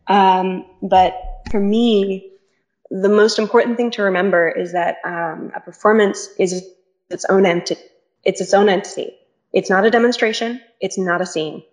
Um, 0.07 0.65
but 0.81 1.15
for 1.49 1.61
me, 1.61 2.29
the 2.91 3.07
most 3.07 3.39
important 3.39 3.77
thing 3.77 3.91
to 3.91 4.03
remember 4.03 4.49
is 4.49 4.73
that 4.73 4.97
um, 5.05 5.53
a 5.55 5.61
performance 5.61 6.27
is 6.37 6.67
its 7.09 7.23
own 7.29 7.45
entity. 7.45 7.79
It's 8.25 8.41
its 8.41 8.53
own 8.53 8.67
entity. 8.67 9.13
It's 9.53 9.69
not 9.69 9.85
a 9.85 9.91
demonstration. 9.91 10.59
It's 10.81 10.97
not 10.97 11.21
a 11.21 11.25
scene. 11.25 11.63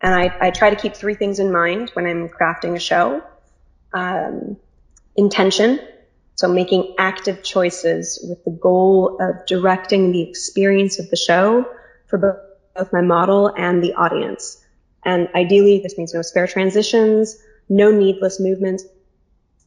And 0.00 0.14
I, 0.14 0.36
I 0.40 0.50
try 0.50 0.70
to 0.70 0.76
keep 0.76 0.94
three 0.94 1.14
things 1.14 1.38
in 1.38 1.52
mind 1.52 1.90
when 1.94 2.06
I'm 2.06 2.28
crafting 2.28 2.74
a 2.74 2.80
show. 2.80 3.22
Um, 3.92 4.56
intention. 5.16 5.80
So 6.34 6.48
making 6.48 6.94
active 6.98 7.42
choices 7.42 8.24
with 8.28 8.44
the 8.44 8.50
goal 8.50 9.18
of 9.20 9.46
directing 9.46 10.12
the 10.12 10.22
experience 10.22 10.98
of 10.98 11.08
the 11.08 11.16
show 11.16 11.66
for 12.08 12.18
both, 12.18 12.36
both 12.74 12.92
my 12.92 13.00
model 13.00 13.52
and 13.56 13.82
the 13.82 13.94
audience. 13.94 14.62
And 15.04 15.28
ideally, 15.34 15.80
this 15.82 15.96
means 15.96 16.12
no 16.12 16.22
spare 16.22 16.46
transitions, 16.46 17.38
no 17.68 17.90
needless 17.90 18.38
movements, 18.40 18.84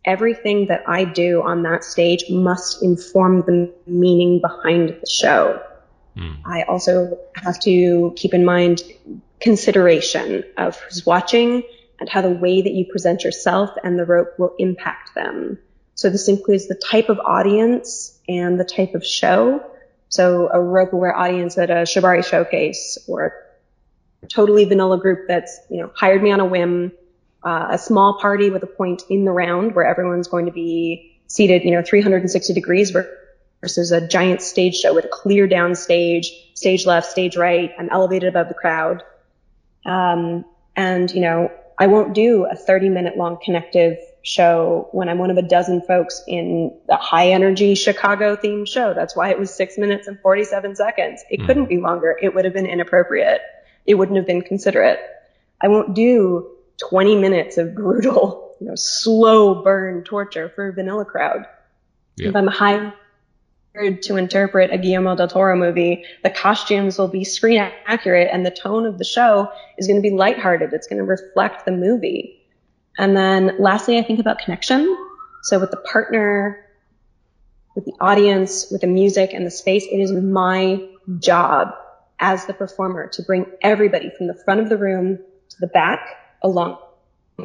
everything 0.05 0.67
that 0.67 0.83
I 0.87 1.05
do 1.05 1.41
on 1.41 1.63
that 1.63 1.83
stage 1.83 2.25
must 2.29 2.83
inform 2.83 3.41
the 3.41 3.73
meaning 3.87 4.41
behind 4.41 4.89
the 4.89 5.09
show. 5.09 5.63
Mm. 6.17 6.37
I 6.45 6.63
also 6.63 7.17
have 7.35 7.59
to 7.61 8.13
keep 8.15 8.33
in 8.33 8.45
mind 8.45 8.83
consideration 9.39 10.43
of 10.57 10.77
who's 10.77 11.05
watching 11.05 11.63
and 11.99 12.09
how 12.09 12.21
the 12.21 12.29
way 12.29 12.61
that 12.61 12.71
you 12.71 12.85
present 12.85 13.23
yourself 13.23 13.71
and 13.83 13.97
the 13.97 14.05
rope 14.05 14.37
will 14.37 14.53
impact 14.59 15.15
them. 15.15 15.59
So 15.95 16.09
this 16.09 16.27
includes 16.27 16.67
the 16.67 16.75
type 16.75 17.09
of 17.09 17.19
audience 17.19 18.17
and 18.27 18.59
the 18.59 18.63
type 18.63 18.95
of 18.95 19.05
show. 19.05 19.63
So 20.07 20.49
a 20.51 20.59
rope 20.59 20.93
aware 20.93 21.15
audience 21.15 21.57
at 21.57 21.69
a 21.69 21.83
Shibari 21.83 22.25
showcase 22.25 22.97
or 23.07 23.33
a 24.23 24.27
totally 24.27 24.65
vanilla 24.65 24.99
group 24.99 25.27
that's, 25.27 25.59
you 25.69 25.81
know, 25.81 25.91
hired 25.95 26.23
me 26.23 26.31
on 26.31 26.39
a 26.39 26.45
whim 26.45 26.93
uh, 27.43 27.69
a 27.71 27.77
small 27.77 28.19
party 28.19 28.49
with 28.49 28.63
a 28.63 28.67
point 28.67 29.03
in 29.09 29.25
the 29.25 29.31
round 29.31 29.75
where 29.75 29.85
everyone's 29.85 30.27
going 30.27 30.45
to 30.45 30.51
be 30.51 31.17
seated, 31.27 31.63
you 31.63 31.71
know, 31.71 31.81
360 31.81 32.53
degrees 32.53 32.93
versus 33.61 33.91
a 33.91 34.05
giant 34.05 34.41
stage 34.41 34.75
show 34.75 34.93
with 34.93 35.05
a 35.05 35.09
clear 35.09 35.47
down 35.47 35.75
stage, 35.75 36.31
stage 36.53 36.85
left, 36.85 37.09
stage 37.09 37.35
right. 37.35 37.71
I'm 37.77 37.89
elevated 37.89 38.29
above 38.29 38.47
the 38.47 38.53
crowd. 38.53 39.03
Um, 39.85 40.45
and, 40.75 41.11
you 41.11 41.21
know, 41.21 41.51
I 41.77 41.87
won't 41.87 42.13
do 42.13 42.45
a 42.45 42.55
30 42.55 42.89
minute 42.89 43.17
long 43.17 43.37
connective 43.43 43.97
show 44.21 44.89
when 44.91 45.07
I'm 45.07 45.17
one 45.17 45.31
of 45.31 45.37
a 45.37 45.41
dozen 45.41 45.81
folks 45.81 46.21
in 46.27 46.77
the 46.87 46.95
high 46.95 47.29
energy 47.29 47.75
Chicago 47.75 48.35
themed 48.35 48.67
show. 48.67 48.93
That's 48.93 49.15
why 49.15 49.29
it 49.29 49.39
was 49.39 49.53
six 49.53 49.77
minutes 49.77 50.07
and 50.07 50.19
47 50.19 50.75
seconds. 50.75 51.23
It 51.29 51.39
mm. 51.39 51.45
couldn't 51.45 51.69
be 51.69 51.77
longer. 51.77 52.17
It 52.21 52.35
would 52.35 52.45
have 52.45 52.53
been 52.53 52.65
inappropriate. 52.65 53.41
It 53.85 53.95
wouldn't 53.95 54.17
have 54.17 54.27
been 54.27 54.41
considerate. 54.41 54.99
I 55.61 55.67
won't 55.67 55.95
do 55.95 56.51
20 56.77 57.15
minutes 57.15 57.57
of 57.57 57.75
brutal, 57.75 58.55
you 58.59 58.67
know, 58.67 58.75
slow 58.75 59.63
burn 59.63 60.03
torture 60.03 60.49
for 60.49 60.67
a 60.67 60.73
vanilla 60.73 61.05
crowd. 61.05 61.45
If 62.17 62.35
I'm 62.35 62.47
to 63.75 64.17
interpret 64.17 64.71
a 64.73 64.77
Guillermo 64.77 65.15
del 65.15 65.27
Toro 65.27 65.55
movie, 65.55 66.03
the 66.23 66.29
costumes 66.29 66.97
will 66.97 67.07
be 67.07 67.23
screen 67.23 67.59
accurate 67.85 68.29
and 68.31 68.45
the 68.45 68.51
tone 68.51 68.85
of 68.85 68.97
the 68.97 69.05
show 69.05 69.49
is 69.77 69.87
going 69.87 70.01
to 70.01 70.07
be 70.07 70.15
lighthearted. 70.15 70.73
It's 70.73 70.87
going 70.87 70.97
to 70.99 71.05
reflect 71.05 71.65
the 71.65 71.71
movie. 71.71 72.41
And 72.97 73.15
then 73.15 73.55
lastly, 73.59 73.97
I 73.97 74.03
think 74.03 74.19
about 74.19 74.39
connection. 74.39 74.97
So 75.43 75.59
with 75.59 75.71
the 75.71 75.77
partner, 75.77 76.65
with 77.75 77.85
the 77.85 77.93
audience, 78.01 78.69
with 78.71 78.81
the 78.81 78.87
music 78.87 79.33
and 79.33 79.45
the 79.45 79.51
space, 79.51 79.85
it 79.89 79.97
is 79.97 80.11
my 80.11 80.85
job 81.19 81.73
as 82.19 82.45
the 82.45 82.53
performer 82.53 83.07
to 83.07 83.21
bring 83.21 83.45
everybody 83.61 84.11
from 84.17 84.27
the 84.27 84.35
front 84.43 84.59
of 84.59 84.69
the 84.69 84.77
room 84.77 85.17
to 85.49 85.55
the 85.59 85.67
back 85.67 86.05
along 86.41 86.77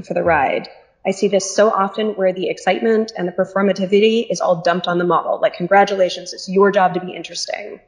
for 0.05 0.15
the 0.15 0.23
ride. 0.23 0.69
I 1.07 1.11
see 1.11 1.29
this 1.29 1.55
so 1.55 1.71
often 1.71 2.11
where 2.11 2.33
the 2.33 2.49
excitement 2.49 3.13
and 3.17 3.29
the 3.29 3.33
performativity 3.33 4.27
is 4.31 4.41
all 4.41 4.63
dumped 4.63 4.89
on 4.89 4.99
the 4.99 5.05
model. 5.05 5.39
Like, 5.41 5.55
congratulations, 5.55 6.33
it's 6.33 6.49
your 6.49 6.71
job 6.71 6.95
to 6.95 7.01
be 7.01 7.13
interesting. 7.13 7.81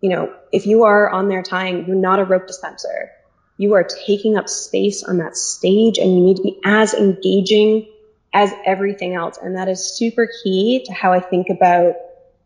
You 0.00 0.10
know, 0.10 0.34
if 0.52 0.66
you 0.66 0.84
are 0.84 1.10
on 1.10 1.28
there 1.28 1.42
tying, 1.42 1.86
you're 1.86 1.96
not 1.96 2.18
a 2.18 2.24
rope 2.24 2.46
dispenser. 2.46 3.10
You 3.58 3.74
are 3.74 3.84
taking 3.84 4.36
up 4.36 4.48
space 4.48 5.02
on 5.04 5.18
that 5.18 5.36
stage 5.36 5.98
and 5.98 6.12
you 6.14 6.20
need 6.20 6.36
to 6.38 6.42
be 6.42 6.60
as 6.64 6.94
engaging 6.94 7.88
as 8.32 8.52
everything 8.64 9.14
else. 9.14 9.38
And 9.40 9.56
that 9.56 9.68
is 9.68 9.96
super 9.96 10.28
key 10.42 10.84
to 10.86 10.92
how 10.92 11.12
I 11.12 11.20
think 11.20 11.50
about 11.50 11.94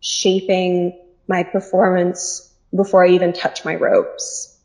shaping 0.01 0.99
my 1.27 1.45
performance 1.45 2.53
before 2.75 3.05
I 3.05 3.11
even 3.11 3.33
touch 3.33 3.65
my 3.65 3.75
ropes. 3.75 4.57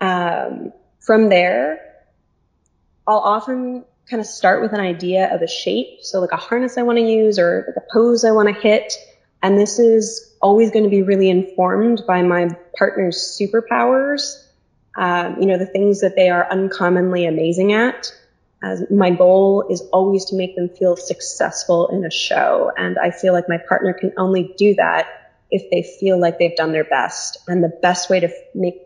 Um, 0.00 0.72
from 1.00 1.28
there, 1.28 1.80
I'll 3.06 3.18
often 3.18 3.84
kind 4.10 4.20
of 4.20 4.26
start 4.26 4.60
with 4.60 4.72
an 4.72 4.80
idea 4.80 5.32
of 5.32 5.40
a 5.40 5.46
shape. 5.46 6.00
So 6.02 6.20
like 6.20 6.32
a 6.32 6.36
harness 6.36 6.76
I 6.76 6.82
want 6.82 6.98
to 6.98 7.04
use 7.04 7.38
or 7.38 7.64
like 7.68 7.76
a 7.76 7.92
pose 7.92 8.24
I 8.24 8.32
want 8.32 8.48
to 8.48 8.60
hit. 8.60 8.92
And 9.42 9.56
this 9.56 9.78
is 9.78 10.34
always 10.42 10.70
going 10.70 10.84
to 10.84 10.90
be 10.90 11.02
really 11.02 11.30
informed 11.30 12.02
by 12.06 12.22
my 12.22 12.48
partner's 12.76 13.38
superpowers. 13.40 14.44
Um, 14.96 15.40
you 15.40 15.46
know, 15.46 15.58
the 15.58 15.66
things 15.66 16.00
that 16.00 16.16
they 16.16 16.28
are 16.28 16.50
uncommonly 16.50 17.24
amazing 17.24 17.72
at. 17.72 18.12
As 18.62 18.90
my 18.90 19.10
goal 19.10 19.66
is 19.70 19.80
always 19.92 20.26
to 20.26 20.36
make 20.36 20.56
them 20.56 20.68
feel 20.68 20.96
successful 20.96 21.88
in 21.88 22.04
a 22.04 22.10
show. 22.10 22.70
And 22.76 22.98
I 22.98 23.10
feel 23.10 23.32
like 23.32 23.48
my 23.48 23.58
partner 23.68 23.94
can 23.94 24.12
only 24.18 24.54
do 24.58 24.74
that 24.74 25.06
if 25.50 25.70
they 25.70 25.82
feel 25.98 26.20
like 26.20 26.38
they've 26.38 26.56
done 26.56 26.72
their 26.72 26.84
best. 26.84 27.38
And 27.48 27.64
the 27.64 27.72
best 27.80 28.10
way 28.10 28.20
to 28.20 28.28
make 28.54 28.82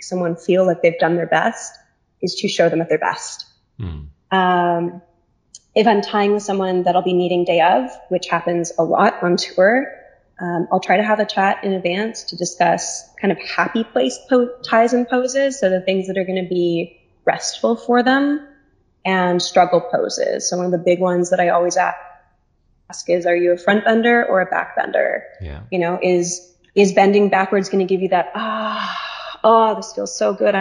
someone 0.00 0.36
feel 0.36 0.66
like 0.66 0.82
they've 0.82 0.98
done 0.98 1.16
their 1.16 1.26
best 1.26 1.76
is 2.22 2.36
to 2.36 2.48
show 2.48 2.68
them 2.68 2.80
at 2.80 2.88
their 2.88 2.98
best. 2.98 3.46
Mm. 3.80 4.08
Um, 4.34 5.02
if 5.74 5.86
I'm 5.86 6.02
tying 6.02 6.32
with 6.32 6.42
someone 6.42 6.84
that 6.84 6.94
I'll 6.94 7.02
be 7.02 7.14
meeting 7.14 7.44
day 7.44 7.60
of, 7.60 7.90
which 8.08 8.26
happens 8.28 8.72
a 8.78 8.84
lot 8.84 9.22
on 9.22 9.36
tour, 9.36 9.86
um, 10.40 10.68
I'll 10.70 10.80
try 10.80 10.96
to 10.96 11.02
have 11.02 11.20
a 11.20 11.24
chat 11.26 11.64
in 11.64 11.72
advance 11.72 12.24
to 12.24 12.36
discuss 12.36 13.08
kind 13.20 13.32
of 13.32 13.38
happy 13.38 13.84
place 13.84 14.18
po- 14.28 14.56
ties 14.64 14.92
and 14.92 15.08
poses. 15.08 15.58
So 15.58 15.70
the 15.70 15.80
things 15.80 16.06
that 16.08 16.18
are 16.18 16.24
going 16.24 16.42
to 16.42 16.48
be 16.48 17.00
restful 17.24 17.76
for 17.76 18.02
them 18.02 18.46
and 19.04 19.40
struggle 19.40 19.80
poses. 19.80 20.48
So 20.48 20.56
one 20.56 20.66
of 20.66 20.72
the 20.72 20.78
big 20.78 21.00
ones 21.00 21.30
that 21.30 21.40
I 21.40 21.50
always 21.50 21.76
ask 21.76 21.96
is, 23.08 23.26
are 23.26 23.36
you 23.36 23.52
a 23.52 23.56
front 23.56 23.84
bender 23.84 24.24
or 24.24 24.40
a 24.40 24.46
back 24.46 24.76
bender? 24.76 25.24
Yeah. 25.40 25.62
You 25.70 25.78
know, 25.78 25.98
is, 26.02 26.54
is 26.74 26.92
bending 26.92 27.28
backwards 27.28 27.68
going 27.68 27.86
to 27.86 27.92
give 27.92 28.02
you 28.02 28.08
that, 28.08 28.32
ah, 28.34 29.38
oh, 29.44 29.74
this 29.76 29.92
feels 29.92 30.16
so 30.16 30.34
good. 30.34 30.54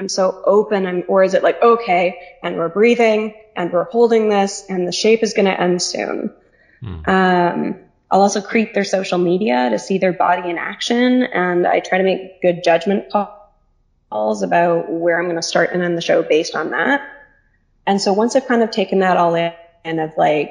I'm 0.00 0.08
so 0.08 0.42
open 0.46 0.86
and, 0.86 1.04
or 1.08 1.22
is 1.22 1.34
it 1.34 1.42
like, 1.42 1.62
okay, 1.62 2.38
and 2.42 2.56
we're 2.56 2.70
breathing 2.70 3.34
and 3.54 3.70
we're 3.70 3.84
holding 3.84 4.30
this 4.30 4.64
and 4.66 4.88
the 4.88 4.92
shape 4.92 5.22
is 5.22 5.34
going 5.34 5.44
to 5.44 5.60
end 5.60 5.82
soon. 5.82 6.32
Hmm. 6.80 7.02
Um, 7.06 7.76
I'll 8.10 8.22
also 8.22 8.40
creep 8.40 8.72
their 8.72 8.84
social 8.84 9.18
media 9.18 9.68
to 9.68 9.78
see 9.78 9.98
their 9.98 10.14
body 10.14 10.48
in 10.48 10.56
action. 10.56 11.22
And 11.22 11.66
I 11.66 11.80
try 11.80 11.98
to 11.98 12.04
make 12.04 12.40
good 12.40 12.64
judgment 12.64 13.10
calls 13.10 14.42
about 14.42 14.90
where 14.90 15.18
I'm 15.18 15.26
going 15.26 15.36
to 15.36 15.42
start 15.42 15.70
and 15.74 15.82
end 15.82 15.98
the 15.98 16.02
show 16.02 16.22
based 16.22 16.54
on 16.54 16.70
that. 16.70 17.02
And 17.86 18.00
so 18.00 18.14
once 18.14 18.34
I've 18.34 18.48
kind 18.48 18.62
of 18.62 18.70
taken 18.70 19.00
that 19.00 19.18
all 19.18 19.34
in 19.34 19.52
and 19.84 20.00
of 20.00 20.12
like 20.16 20.50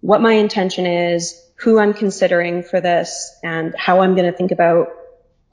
what 0.00 0.22
my 0.22 0.32
intention 0.32 0.86
is, 0.86 1.38
who 1.56 1.78
I'm 1.78 1.92
considering 1.92 2.62
for 2.62 2.80
this 2.80 3.38
and 3.44 3.74
how 3.76 4.00
I'm 4.00 4.14
going 4.14 4.30
to 4.30 4.36
think 4.36 4.52
about 4.52 4.88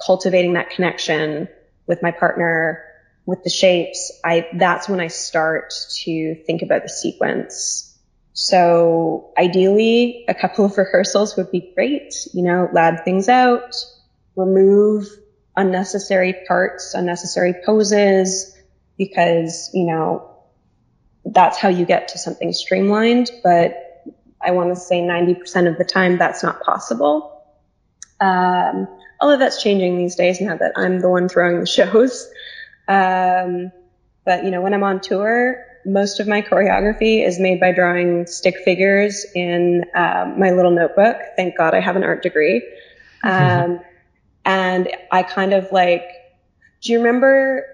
cultivating 0.03 0.53
that 0.53 0.69
connection 0.69 1.49
with 1.87 2.01
my 2.01 2.11
partner, 2.11 2.85
with 3.25 3.43
the 3.43 3.49
shapes, 3.49 4.11
I, 4.23 4.47
that's 4.53 4.89
when 4.89 4.99
I 4.99 5.07
start 5.07 5.73
to 6.03 6.35
think 6.45 6.61
about 6.61 6.83
the 6.83 6.89
sequence 6.89 7.93
so 8.33 9.31
ideally, 9.37 10.25
a 10.27 10.33
couple 10.33 10.65
of 10.65 10.77
rehearsals 10.77 11.37
would 11.37 11.51
be 11.51 11.71
great. 11.73 12.13
You 12.33 12.43
know, 12.43 12.69
lab 12.73 13.05
things 13.05 13.29
out, 13.29 13.75
remove 14.35 15.07
unnecessary 15.55 16.35
parts, 16.47 16.95
unnecessary 16.95 17.53
poses, 17.65 18.57
because, 18.97 19.69
you 19.73 19.85
know, 19.85 20.29
that's 21.25 21.57
how 21.57 21.69
you 21.69 21.85
get 21.85 22.09
to 22.09 22.17
something 22.17 22.51
streamlined. 22.51 23.31
But 23.43 23.77
I 24.41 24.51
want 24.51 24.69
to 24.69 24.75
say 24.75 25.01
90% 25.01 25.69
of 25.69 25.77
the 25.77 25.85
time 25.85 26.17
that's 26.17 26.43
not 26.43 26.63
possible. 26.63 27.29
Um, 28.19 28.87
although 29.21 29.37
that's 29.37 29.61
changing 29.61 29.97
these 29.97 30.15
days 30.15 30.41
now 30.41 30.57
that 30.57 30.73
I'm 30.75 30.99
the 30.99 31.09
one 31.09 31.29
throwing 31.29 31.59
the 31.59 31.65
shows. 31.67 32.29
Um, 32.87 33.71
but 34.25 34.43
you 34.43 34.51
know, 34.51 34.61
when 34.61 34.73
I'm 34.73 34.83
on 34.83 35.01
tour, 35.01 35.65
most 35.85 36.19
of 36.19 36.27
my 36.27 36.41
choreography 36.41 37.25
is 37.25 37.39
made 37.39 37.59
by 37.59 37.71
drawing 37.71 38.25
stick 38.25 38.57
figures 38.63 39.25
in 39.35 39.85
um, 39.95 40.39
my 40.39 40.51
little 40.51 40.71
notebook. 40.71 41.17
Thank 41.35 41.57
God 41.57 41.73
I 41.73 41.79
have 41.79 41.95
an 41.95 42.03
art 42.03 42.23
degree. 42.23 42.63
Um, 43.23 43.79
and 44.45 44.89
I 45.11 45.23
kind 45.23 45.53
of 45.53 45.71
like, 45.71 46.03
do 46.81 46.91
you 46.91 46.99
remember 46.99 47.65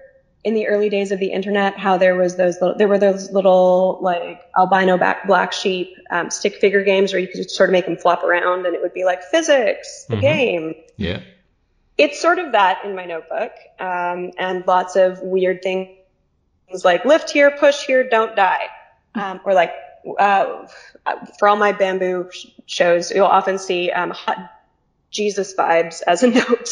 in 0.42 0.54
the 0.54 0.68
early 0.68 0.88
days 0.88 1.12
of 1.12 1.20
the 1.20 1.30
internet 1.32 1.76
how 1.76 1.98
there 1.98 2.16
was 2.16 2.36
those 2.36 2.60
little, 2.60 2.76
there 2.76 2.88
were 2.88 2.98
those 2.98 3.30
little 3.30 3.98
like 4.00 4.40
albino 4.58 4.96
back, 4.96 5.26
black 5.26 5.52
sheep 5.52 5.94
um, 6.10 6.30
stick 6.30 6.56
figure 6.56 6.82
games 6.82 7.12
where 7.12 7.20
you 7.20 7.28
could 7.28 7.50
sort 7.50 7.68
of 7.68 7.72
make 7.72 7.84
them 7.84 7.96
flop 7.96 8.24
around 8.24 8.64
and 8.66 8.74
it 8.74 8.80
would 8.80 8.94
be 8.94 9.04
like 9.04 9.22
physics, 9.22 10.06
the 10.08 10.14
mm-hmm. 10.14 10.22
game. 10.22 10.74
Yeah. 10.96 11.20
It's 12.00 12.18
sort 12.18 12.38
of 12.38 12.52
that 12.52 12.82
in 12.86 12.94
my 12.94 13.04
notebook 13.04 13.52
um, 13.78 14.30
and 14.38 14.66
lots 14.66 14.96
of 14.96 15.20
weird 15.20 15.62
things 15.62 15.98
like 16.82 17.04
lift 17.04 17.28
here, 17.28 17.50
push 17.50 17.84
here, 17.84 18.08
don't 18.08 18.34
die. 18.34 18.68
Um, 19.14 19.42
or 19.44 19.52
like, 19.52 19.72
uh, 20.18 20.66
for 21.38 21.46
all 21.46 21.56
my 21.56 21.72
bamboo 21.72 22.30
shows, 22.64 23.10
you'll 23.10 23.26
often 23.26 23.58
see, 23.58 23.90
um, 23.90 24.12
hot 24.12 24.50
Jesus 25.10 25.54
vibes 25.54 26.00
as 26.06 26.22
a 26.22 26.28
note 26.30 26.70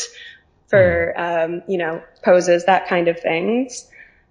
for, 0.69 1.13
um, 1.19 1.63
you 1.69 1.77
know, 1.77 2.03
poses, 2.25 2.65
that 2.65 2.89
kind 2.89 3.09
of 3.09 3.21
things. 3.21 3.87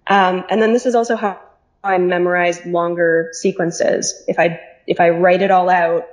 Um, 0.08 0.46
and 0.50 0.60
then 0.60 0.72
this 0.72 0.84
is 0.84 0.96
also 0.96 1.14
how 1.14 1.40
I 1.84 1.98
memorize 1.98 2.66
longer 2.66 3.28
sequences. 3.34 4.24
If 4.26 4.40
I, 4.40 4.58
if 4.88 4.98
I 4.98 5.10
write 5.10 5.42
it 5.42 5.52
all 5.52 5.70
out 5.70 6.08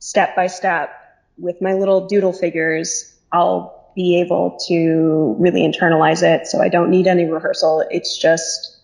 step 0.00 0.36
by 0.36 0.48
step 0.48 0.90
with 1.38 1.62
my 1.62 1.72
little 1.72 2.08
doodle 2.08 2.34
figures, 2.34 3.14
I'll 3.32 3.77
be 3.98 4.20
able 4.20 4.56
to 4.68 5.34
really 5.40 5.62
internalize 5.62 6.22
it. 6.22 6.46
So 6.46 6.62
I 6.62 6.68
don't 6.68 6.88
need 6.88 7.08
any 7.08 7.24
rehearsal. 7.24 7.84
It's 7.90 8.16
just 8.16 8.78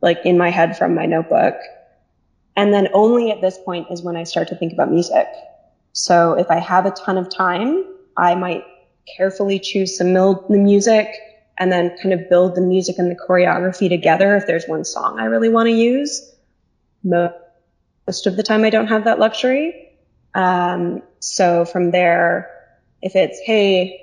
like 0.00 0.20
in 0.24 0.38
my 0.38 0.48
head 0.48 0.78
from 0.78 0.94
my 0.94 1.04
notebook. 1.04 1.56
And 2.56 2.72
then 2.72 2.88
only 2.94 3.30
at 3.32 3.42
this 3.42 3.58
point 3.58 3.88
is 3.90 4.00
when 4.00 4.16
I 4.16 4.24
start 4.24 4.48
to 4.48 4.56
think 4.56 4.72
about 4.72 4.90
music. 4.90 5.26
So 5.92 6.38
if 6.38 6.50
I 6.50 6.58
have 6.58 6.86
a 6.86 6.90
ton 6.90 7.18
of 7.18 7.28
time, 7.28 7.84
I 8.16 8.34
might 8.34 8.64
carefully 9.14 9.58
choose 9.58 9.98
some 9.98 10.14
mil- 10.14 10.46
the 10.48 10.56
music 10.56 11.08
and 11.58 11.70
then 11.70 11.94
kind 11.98 12.14
of 12.14 12.30
build 12.30 12.54
the 12.54 12.62
music 12.62 12.96
and 12.96 13.10
the 13.10 13.16
choreography 13.28 13.90
together 13.90 14.36
if 14.36 14.46
there's 14.46 14.64
one 14.66 14.86
song 14.86 15.20
I 15.20 15.26
really 15.26 15.50
want 15.50 15.66
to 15.66 15.72
use. 15.74 16.34
Most 17.04 18.26
of 18.26 18.36
the 18.36 18.42
time 18.42 18.64
I 18.64 18.70
don't 18.70 18.86
have 18.86 19.04
that 19.04 19.18
luxury. 19.18 19.90
Um, 20.34 21.02
so 21.20 21.66
from 21.66 21.90
there, 21.90 22.50
if 23.02 23.16
it's, 23.16 23.38
hey, 23.40 24.00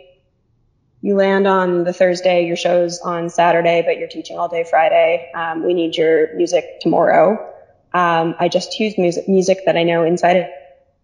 you 1.01 1.15
land 1.15 1.47
on 1.47 1.83
the 1.83 1.93
Thursday, 1.93 2.45
your 2.45 2.55
show's 2.55 2.99
on 2.99 3.29
Saturday, 3.29 3.81
but 3.85 3.97
you're 3.97 4.07
teaching 4.07 4.37
all 4.37 4.47
day 4.47 4.63
Friday. 4.63 5.31
Um, 5.33 5.63
we 5.65 5.73
need 5.73 5.95
your 5.95 6.35
music 6.35 6.79
tomorrow. 6.79 7.53
Um, 7.93 8.35
I 8.39 8.47
just 8.47 8.71
choose 8.71 8.97
music, 8.97 9.27
music 9.27 9.59
that 9.65 9.75
I 9.75 9.83
know 9.83 10.03
inside 10.03 10.47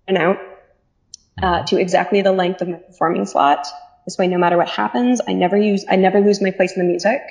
and 0.08 0.18
out 0.18 0.38
uh, 1.42 1.64
to 1.64 1.80
exactly 1.80 2.22
the 2.22 2.32
length 2.32 2.62
of 2.62 2.68
my 2.70 2.78
performing 2.78 3.26
slot. 3.26 3.68
This 4.06 4.18
way, 4.18 4.28
no 4.28 4.38
matter 4.38 4.56
what 4.56 4.70
happens, 4.70 5.20
I 5.28 5.34
never 5.34 5.58
use, 5.58 5.84
I 5.90 5.96
never 5.96 6.22
lose 6.22 6.42
my 6.42 6.52
place 6.52 6.78
in 6.78 6.84
the 6.84 6.88
music. 6.88 7.22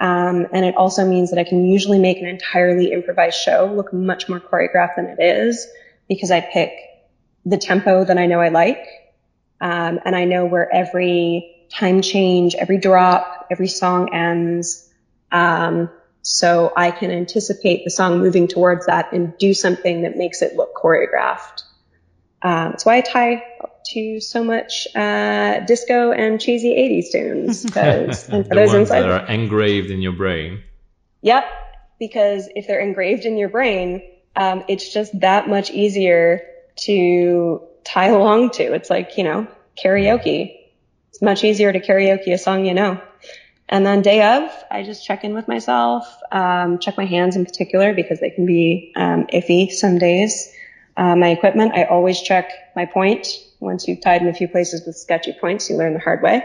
Um, 0.00 0.46
and 0.52 0.64
it 0.64 0.76
also 0.76 1.04
means 1.04 1.30
that 1.30 1.40
I 1.40 1.44
can 1.44 1.64
usually 1.66 1.98
make 1.98 2.20
an 2.20 2.26
entirely 2.26 2.92
improvised 2.92 3.36
show 3.36 3.72
look 3.74 3.92
much 3.92 4.28
more 4.28 4.40
choreographed 4.40 4.96
than 4.96 5.06
it 5.06 5.20
is 5.20 5.66
because 6.08 6.30
I 6.30 6.40
pick 6.40 6.70
the 7.44 7.58
tempo 7.58 8.04
that 8.04 8.16
I 8.16 8.26
know 8.26 8.40
I 8.40 8.48
like. 8.50 8.86
Um, 9.60 9.98
and 10.04 10.14
I 10.14 10.24
know 10.24 10.46
where 10.46 10.72
every 10.72 11.57
time 11.70 12.02
change, 12.02 12.54
every 12.54 12.78
drop, 12.78 13.46
every 13.50 13.68
song 13.68 14.14
ends. 14.14 14.88
Um, 15.30 15.90
so 16.22 16.72
I 16.76 16.90
can 16.90 17.10
anticipate 17.10 17.84
the 17.84 17.90
song 17.90 18.18
moving 18.18 18.48
towards 18.48 18.86
that 18.86 19.12
and 19.12 19.36
do 19.38 19.54
something 19.54 20.02
that 20.02 20.16
makes 20.16 20.42
it 20.42 20.56
look 20.56 20.74
choreographed. 20.74 21.62
Um, 22.42 22.70
that's 22.70 22.84
why 22.84 22.96
I 22.96 23.00
tie 23.00 23.44
to 23.92 24.20
so 24.20 24.44
much 24.44 24.86
uh, 24.94 25.60
disco 25.60 26.12
and 26.12 26.40
cheesy 26.40 26.74
80s 26.74 27.12
tunes. 27.12 27.64
Because 27.64 28.28
and 28.28 28.46
for 28.46 28.50
the 28.50 28.54
those 28.54 28.68
ones 28.68 28.80
inside, 28.90 29.02
that 29.02 29.10
are 29.10 29.26
engraved 29.26 29.90
in 29.90 30.02
your 30.02 30.12
brain. 30.12 30.62
Yep, 31.22 31.44
because 31.98 32.48
if 32.54 32.66
they're 32.66 32.80
engraved 32.80 33.24
in 33.24 33.36
your 33.36 33.48
brain, 33.48 34.02
um, 34.36 34.64
it's 34.68 34.92
just 34.92 35.18
that 35.20 35.48
much 35.48 35.70
easier 35.70 36.42
to 36.76 37.62
tie 37.84 38.08
along 38.08 38.50
to. 38.50 38.72
It's 38.72 38.90
like 38.90 39.16
you 39.16 39.24
know 39.24 39.46
karaoke. 39.82 40.57
It's 41.10 41.22
much 41.22 41.44
easier 41.44 41.72
to 41.72 41.80
karaoke 41.80 42.32
a 42.32 42.38
song 42.38 42.64
you 42.64 42.74
know. 42.74 43.00
And 43.68 43.84
then 43.84 44.00
day 44.00 44.22
of, 44.22 44.50
I 44.70 44.82
just 44.82 45.04
check 45.04 45.24
in 45.24 45.34
with 45.34 45.46
myself, 45.46 46.06
um, 46.32 46.78
check 46.78 46.96
my 46.96 47.04
hands 47.04 47.36
in 47.36 47.44
particular 47.44 47.92
because 47.92 48.18
they 48.18 48.30
can 48.30 48.46
be 48.46 48.92
um, 48.96 49.26
iffy 49.26 49.70
some 49.70 49.98
days. 49.98 50.54
Uh, 50.96 51.14
my 51.16 51.28
equipment, 51.28 51.72
I 51.74 51.84
always 51.84 52.20
check 52.20 52.50
my 52.74 52.86
point. 52.86 53.28
Once 53.60 53.86
you've 53.86 54.00
tied 54.00 54.22
in 54.22 54.28
a 54.28 54.34
few 54.34 54.48
places 54.48 54.86
with 54.86 54.96
sketchy 54.96 55.32
points, 55.32 55.68
you 55.68 55.76
learn 55.76 55.92
the 55.92 56.00
hard 56.00 56.22
way. 56.22 56.36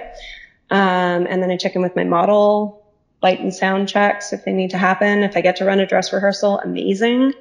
Um, 0.69 1.27
and 1.29 1.41
then 1.41 1.49
I 1.49 1.57
check 1.57 1.75
in 1.75 1.81
with 1.81 1.95
my 1.95 2.03
model, 2.03 2.85
light 3.21 3.39
and 3.39 3.53
sound 3.53 3.87
checks 3.87 4.33
if 4.33 4.43
they 4.43 4.51
need 4.51 4.71
to 4.71 4.77
happen. 4.77 5.23
If 5.23 5.37
I 5.37 5.41
get 5.41 5.57
to 5.57 5.65
run 5.65 5.79
a 5.79 5.87
dress 5.87 6.11
rehearsal, 6.11 6.59
amazing. 6.59 7.33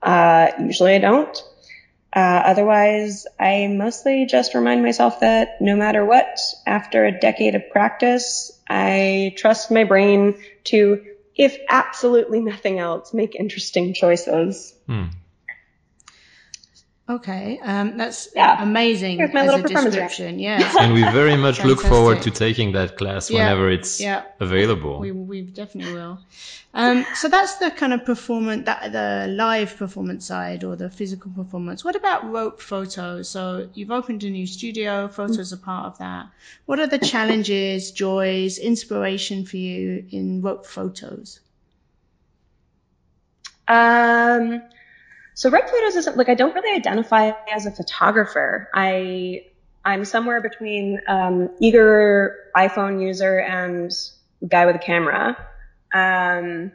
Uh, 0.00 0.50
usually 0.58 0.94
I 0.94 0.98
don't. 0.98 1.36
Uh, 2.14 2.42
otherwise, 2.44 3.26
I 3.40 3.68
mostly 3.68 4.26
just 4.26 4.54
remind 4.54 4.82
myself 4.82 5.20
that 5.20 5.60
no 5.60 5.76
matter 5.76 6.04
what, 6.04 6.38
after 6.66 7.04
a 7.06 7.18
decade 7.18 7.54
of 7.54 7.70
practice, 7.70 8.52
I 8.68 9.34
trust 9.38 9.70
my 9.70 9.84
brain 9.84 10.34
to, 10.64 11.02
if 11.34 11.56
absolutely 11.70 12.40
nothing 12.40 12.78
else, 12.78 13.14
make 13.14 13.34
interesting 13.34 13.94
choices. 13.94 14.74
Hmm. 14.86 15.04
Okay, 17.08 17.58
um, 17.64 17.96
that's 17.96 18.28
yeah. 18.34 18.62
amazing 18.62 19.18
Here's 19.18 19.34
my 19.34 19.44
as 19.44 19.54
a 19.54 19.62
description. 19.62 20.38
Yeah, 20.38 20.72
and 20.80 20.94
we 20.94 21.02
very 21.02 21.36
much 21.36 21.64
look 21.64 21.80
forward 21.80 22.22
to 22.22 22.30
taking 22.30 22.72
that 22.72 22.96
class 22.96 23.28
yeah. 23.28 23.38
whenever 23.38 23.70
it's 23.70 24.00
yeah. 24.00 24.22
available. 24.38 25.00
We, 25.00 25.10
we 25.10 25.42
definitely 25.42 25.94
will. 25.94 26.20
Um, 26.74 27.04
so 27.16 27.28
that's 27.28 27.56
the 27.56 27.72
kind 27.72 27.92
of 27.92 28.04
performance, 28.04 28.66
that 28.66 28.92
the 28.92 29.26
live 29.28 29.76
performance 29.76 30.26
side 30.26 30.62
or 30.62 30.76
the 30.76 30.88
physical 30.88 31.32
performance. 31.32 31.84
What 31.84 31.96
about 31.96 32.30
rope 32.30 32.60
photos? 32.60 33.28
So 33.28 33.68
you've 33.74 33.90
opened 33.90 34.22
a 34.22 34.30
new 34.30 34.46
studio. 34.46 35.08
Photos 35.08 35.52
are 35.52 35.56
part 35.56 35.86
of 35.86 35.98
that. 35.98 36.26
What 36.66 36.78
are 36.78 36.86
the 36.86 36.98
challenges, 36.98 37.90
joys, 37.90 38.58
inspiration 38.58 39.44
for 39.44 39.56
you 39.56 40.04
in 40.10 40.40
rope 40.40 40.66
photos? 40.66 41.40
Um 43.66 44.62
so 45.34 45.50
rope 45.50 45.68
photos 45.68 45.96
isn't 45.96 46.16
like 46.16 46.28
I 46.28 46.34
don't 46.34 46.54
really 46.54 46.76
identify 46.76 47.32
as 47.52 47.66
a 47.66 47.70
photographer. 47.70 48.68
I 48.74 49.46
I'm 49.84 50.04
somewhere 50.04 50.40
between 50.40 51.00
um, 51.08 51.50
eager 51.60 52.36
iPhone 52.56 53.02
user 53.02 53.38
and 53.38 53.92
guy 54.46 54.66
with 54.66 54.76
a 54.76 54.78
camera. 54.78 55.36
Um, 55.92 56.72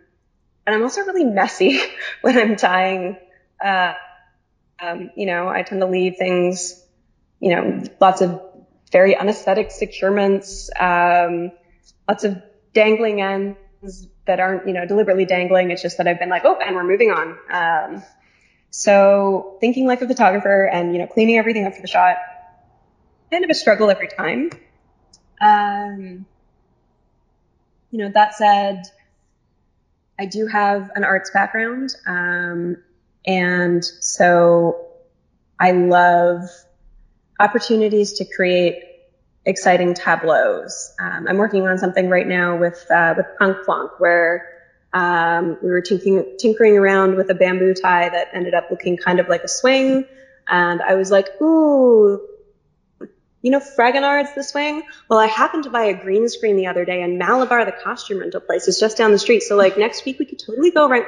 and 0.66 0.76
I'm 0.76 0.84
also 0.84 1.02
really 1.02 1.24
messy 1.24 1.80
when 2.22 2.38
I'm 2.38 2.56
tying. 2.56 3.18
Uh, 3.64 3.94
um, 4.80 5.10
you 5.16 5.26
know, 5.26 5.48
I 5.48 5.64
tend 5.64 5.82
to 5.82 5.88
leave 5.88 6.18
things, 6.18 6.84
you 7.40 7.56
know, 7.56 7.84
lots 8.00 8.22
of 8.22 8.42
very 8.92 9.18
unesthetic 9.18 9.70
securements, 9.70 10.70
um, 10.80 11.52
lots 12.08 12.24
of 12.24 12.42
dangling 12.74 13.22
ends 13.22 14.08
that 14.26 14.40
aren't, 14.40 14.68
you 14.68 14.74
know, 14.74 14.86
deliberately 14.86 15.26
dangling. 15.26 15.72
It's 15.72 15.82
just 15.82 15.98
that 15.98 16.08
I've 16.08 16.20
been 16.20 16.30
like, 16.30 16.44
oh, 16.46 16.58
and 16.60 16.76
we're 16.76 16.84
moving 16.84 17.12
on. 17.12 17.38
Um, 17.50 18.04
so 18.78 19.58
thinking 19.60 19.88
like 19.88 20.04
a 20.04 20.08
photographer 20.08 20.66
and, 20.66 20.94
you 20.94 21.00
know, 21.00 21.08
cleaning 21.08 21.40
everything 21.40 21.66
up 21.66 21.74
for 21.74 21.82
the 21.82 21.88
shot, 21.88 22.18
kind 23.32 23.44
of 23.44 23.50
a 23.50 23.56
struggle 23.56 23.90
every 23.90 24.08
time. 24.08 24.52
Um, 25.42 26.28
you 27.90 27.98
know, 27.98 28.12
that 28.14 28.36
said, 28.36 28.84
I 30.20 30.28
do 30.28 30.46
have 30.46 30.92
an 30.94 31.04
arts 31.04 31.32
background. 31.32 31.96
Um, 32.06 32.78
and 33.26 33.84
so 33.84 34.86
I 35.60 35.72
love 35.72 36.44
opportunities 37.40 38.14
to 38.20 38.26
create 38.26 38.84
exciting 39.44 39.96
tableaus. 39.96 40.94
Um, 41.00 41.26
I'm 41.28 41.38
working 41.38 41.68
on 41.68 41.80
something 41.80 42.10
right 42.10 42.28
now 42.28 42.56
with, 42.58 42.86
uh, 42.92 43.16
with 43.18 43.26
Punk 43.40 43.58
Plonk 43.66 44.00
where 44.00 44.57
um, 44.98 45.58
we 45.62 45.70
were 45.70 45.82
tinkering, 45.82 46.38
tinkering 46.40 46.76
around 46.76 47.16
with 47.16 47.30
a 47.30 47.36
bamboo 47.36 47.76
tie 47.76 48.10
that 48.10 48.30
ended 48.34 48.56
up 48.56 48.72
looking 48.72 48.98
kind 48.98 49.20
of 49.20 49.30
like 49.30 49.44
a 49.44 49.48
swing. 49.48 50.06
And 50.48 50.82
I 50.82 50.96
was 50.96 51.12
like, 51.12 51.28
ooh, 51.40 52.20
you 53.44 53.52
know, 53.52 53.60
Fragonard's 53.60 54.34
the 54.34 54.44
swing. 54.44 54.82
Well, 55.08 55.20
I 55.20 55.28
happened 55.28 55.66
to 55.66 55.70
buy 55.70 55.84
a 55.84 55.94
green 55.94 56.28
screen 56.30 56.56
the 56.56 56.66
other 56.66 56.84
day 56.84 57.04
and 57.04 57.20
Malabar, 57.20 57.64
the 57.64 57.74
costume 57.74 58.20
rental 58.20 58.42
place 58.42 58.68
is 58.68 58.80
just 58.80 58.98
down 58.98 59.12
the 59.12 59.20
street. 59.20 59.44
So 59.44 59.56
like 59.56 59.78
next 59.78 60.04
week 60.04 60.18
we 60.18 60.26
could 60.26 60.40
totally 60.40 60.72
go 60.72 60.90
rent 60.90 61.06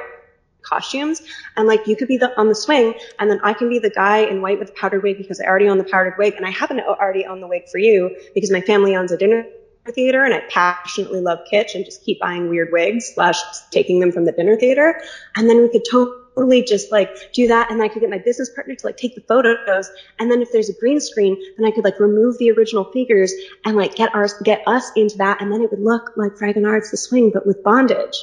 costumes 0.62 1.22
and 1.56 1.66
like 1.66 1.86
you 1.86 1.96
could 1.96 2.06
be 2.06 2.18
the 2.18 2.38
on 2.38 2.48
the 2.48 2.54
swing 2.54 2.94
and 3.18 3.30
then 3.30 3.40
I 3.42 3.54
can 3.54 3.70
be 3.70 3.78
the 3.78 3.88
guy 3.88 4.18
in 4.18 4.42
white 4.42 4.58
with 4.58 4.68
the 4.68 4.74
powdered 4.74 5.02
wig 5.02 5.16
because 5.16 5.40
I 5.40 5.46
already 5.46 5.68
own 5.68 5.78
the 5.78 5.84
powdered 5.84 6.16
wig 6.18 6.34
and 6.34 6.46
I 6.46 6.50
happen 6.50 6.76
to 6.76 6.86
already 6.86 7.24
own 7.24 7.40
the 7.40 7.48
wig 7.48 7.68
for 7.72 7.78
you 7.78 8.14
because 8.34 8.50
my 8.50 8.60
family 8.60 8.94
owns 8.94 9.10
a 9.10 9.16
dinner 9.16 9.46
theater 9.86 10.24
and 10.24 10.34
I 10.34 10.40
passionately 10.50 11.20
love 11.20 11.40
kitsch 11.50 11.74
and 11.74 11.84
just 11.84 12.04
keep 12.04 12.20
buying 12.20 12.48
weird 12.48 12.70
wigs 12.72 13.12
slash 13.14 13.36
taking 13.70 14.00
them 14.00 14.12
from 14.12 14.24
the 14.24 14.32
dinner 14.32 14.56
theater. 14.56 15.00
And 15.36 15.48
then 15.48 15.62
we 15.62 15.68
could 15.68 15.84
totally 15.90 16.62
just 16.62 16.92
like 16.92 17.32
do 17.32 17.48
that 17.48 17.70
and 17.70 17.82
I 17.82 17.88
could 17.88 18.00
get 18.00 18.10
my 18.10 18.18
business 18.18 18.50
partner 18.50 18.74
to 18.74 18.86
like 18.86 18.96
take 18.96 19.14
the 19.14 19.22
photos. 19.22 19.90
And 20.18 20.30
then 20.30 20.42
if 20.42 20.52
there's 20.52 20.68
a 20.68 20.78
green 20.78 21.00
screen, 21.00 21.40
then 21.56 21.66
I 21.66 21.70
could 21.70 21.84
like 21.84 21.98
remove 21.98 22.38
the 22.38 22.50
original 22.52 22.84
figures 22.84 23.32
and 23.64 23.76
like 23.76 23.94
get 23.94 24.14
our, 24.14 24.28
get 24.44 24.62
us 24.66 24.90
into 24.96 25.16
that. 25.18 25.40
And 25.40 25.50
then 25.52 25.62
it 25.62 25.70
would 25.70 25.82
look 25.82 26.12
like 26.16 26.32
Fragonard's 26.32 26.90
the 26.90 26.96
swing, 26.96 27.30
but 27.32 27.46
with 27.46 27.62
bondage. 27.64 28.16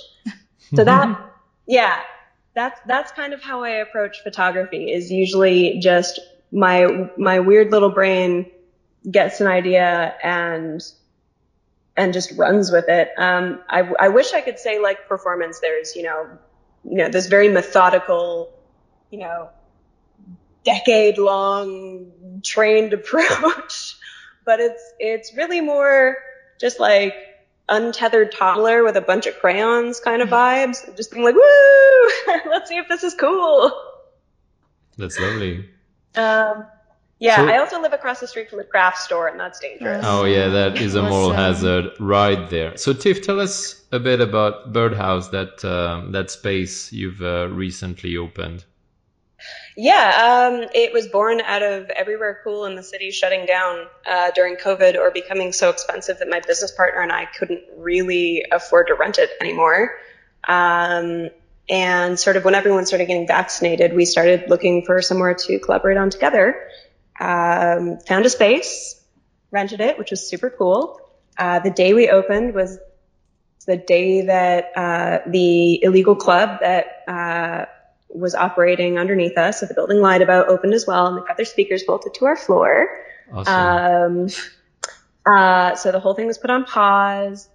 So 0.76 0.84
that, 0.84 1.20
yeah, 1.66 2.00
that's, 2.54 2.80
that's 2.86 3.12
kind 3.12 3.34
of 3.34 3.42
how 3.42 3.64
I 3.64 3.70
approach 3.70 4.22
photography 4.24 4.92
is 4.92 5.12
usually 5.12 5.80
just 5.80 6.20
my, 6.52 7.10
my 7.18 7.40
weird 7.40 7.72
little 7.72 7.90
brain 7.90 8.52
gets 9.10 9.42
an 9.42 9.48
idea 9.48 10.16
and 10.24 10.82
and 11.98 12.14
just 12.14 12.32
runs 12.38 12.72
with 12.72 12.88
it. 12.88 13.10
Um, 13.18 13.60
I, 13.68 13.92
I 14.00 14.10
wish 14.10 14.34
I 14.34 14.42
could 14.42 14.60
say 14.60 14.80
like 14.80 15.08
performance. 15.08 15.60
There's, 15.60 15.96
you 15.96 16.04
know, 16.04 16.30
you 16.86 16.98
know, 16.98 17.10
this 17.10 17.26
very 17.28 17.50
methodical, 17.50 18.54
you 19.10 19.20
know, 19.20 19.50
decade 20.64 21.18
long 21.18 22.12
trained 22.44 22.94
approach, 22.94 23.98
but 24.46 24.60
it's, 24.60 24.94
it's 25.00 25.36
really 25.36 25.60
more 25.60 26.18
just 26.60 26.80
like 26.80 27.16
untethered 27.68 28.32
toddler 28.32 28.84
with 28.84 28.96
a 28.96 29.02
bunch 29.02 29.26
of 29.26 29.38
crayons 29.40 30.00
kind 30.00 30.22
of 30.22 30.30
vibes. 30.30 30.96
Just 30.96 31.12
being 31.12 31.26
like, 31.26 31.36
woo, 31.36 32.42
let's 32.50 32.70
see 32.70 32.78
if 32.78 32.88
this 32.88 33.04
is 33.04 33.16
cool. 33.16 33.72
That's 34.98 35.20
lovely. 35.20 35.68
Um, 36.16 36.66
yeah, 37.20 37.38
so, 37.38 37.48
I 37.48 37.58
also 37.58 37.82
live 37.82 37.94
across 37.94 38.20
the 38.20 38.28
street 38.28 38.50
from 38.50 38.60
a 38.60 38.64
craft 38.64 39.00
store, 39.00 39.28
and 39.28 39.40
that's 39.40 39.60
dangerous. 39.60 40.06
Oh 40.08 40.26
yeah, 40.26 40.50
that 40.50 40.80
is 40.80 40.94
a 40.94 41.02
moral 41.02 41.32
hazard 41.32 41.92
right 42.00 42.48
there. 42.50 42.78
So 42.78 42.94
Tiff, 42.94 43.24
tell 43.24 43.40
us 43.40 43.84
a 43.92 44.00
bit 44.00 44.22
about 44.22 44.72
Birdhouse, 44.72 45.30
that 45.30 45.66
um, 45.66 46.12
that 46.12 46.30
space 46.30 46.94
you've 46.94 47.22
uh, 47.22 47.48
recently 47.50 48.18
opened. 48.18 48.66
Yeah, 49.76 50.50
um, 50.52 50.70
it 50.74 50.94
was 50.94 51.08
born 51.08 51.42
out 51.42 51.64
of 51.64 51.90
everywhere 51.90 52.40
cool 52.44 52.66
in 52.66 52.76
the 52.76 52.84
city 52.84 53.12
shutting 53.12 53.46
down 53.46 53.86
uh, 54.08 54.32
during 54.32 54.56
COVID 54.56 54.96
or 54.96 55.12
becoming 55.12 55.54
so 55.54 55.70
expensive 55.70 56.20
that 56.20 56.30
my 56.30 56.40
business 56.40 56.72
partner 56.72 57.02
and 57.02 57.12
I 57.12 57.26
couldn't 57.26 57.64
really 57.78 58.46
afford 58.52 58.88
to 58.88 58.96
rent 58.96 59.18
it 59.20 59.30
anymore. 59.40 59.92
Um, 60.48 61.30
and 61.70 62.20
sort 62.20 62.38
of 62.38 62.46
when 62.46 62.56
everyone 62.56 62.86
started 62.86 63.06
getting 63.06 63.28
vaccinated, 63.28 63.94
we 63.94 64.06
started 64.06 64.50
looking 64.50 64.84
for 64.84 65.02
somewhere 65.02 65.34
to 65.34 65.60
collaborate 65.60 65.98
on 65.98 66.10
together 66.10 66.70
um, 67.20 68.00
found 68.00 68.26
a 68.26 68.30
space, 68.30 69.02
rented 69.52 69.82
it, 69.82 69.98
which 69.98 70.12
was 70.12 70.28
super 70.28 70.50
cool. 70.50 71.00
Uh, 71.38 71.60
the 71.60 71.72
day 71.72 71.94
we 71.94 72.10
opened 72.10 72.54
was 72.54 72.80
the 73.66 73.78
day 73.78 74.22
that 74.22 74.72
uh, 74.76 75.20
the 75.28 75.84
illegal 75.84 76.16
club 76.16 76.60
that 76.62 77.04
uh, 77.08 77.66
was 78.10 78.34
operating 78.34 78.98
underneath 78.98 79.38
us 79.38 79.60
the 79.60 79.74
building 79.74 80.02
lied 80.02 80.22
about 80.22 80.48
opened 80.48 80.74
as 80.74 80.88
well, 80.88 81.08
and 81.08 81.18
they 81.18 81.28
got 81.28 81.38
their 81.38 81.46
speakers 81.46 81.84
bolted 81.84 82.14
to 82.16 82.26
our 82.26 82.38
floor. 82.38 82.90
Awesome. 83.32 84.26
Um, 84.26 84.30
uh, 85.26 85.76
so 85.76 85.92
the 85.92 86.00
whole 86.00 86.14
thing 86.14 86.28
was 86.28 86.38
put 86.38 86.50
on 86.50 86.64
pause. 86.64 87.50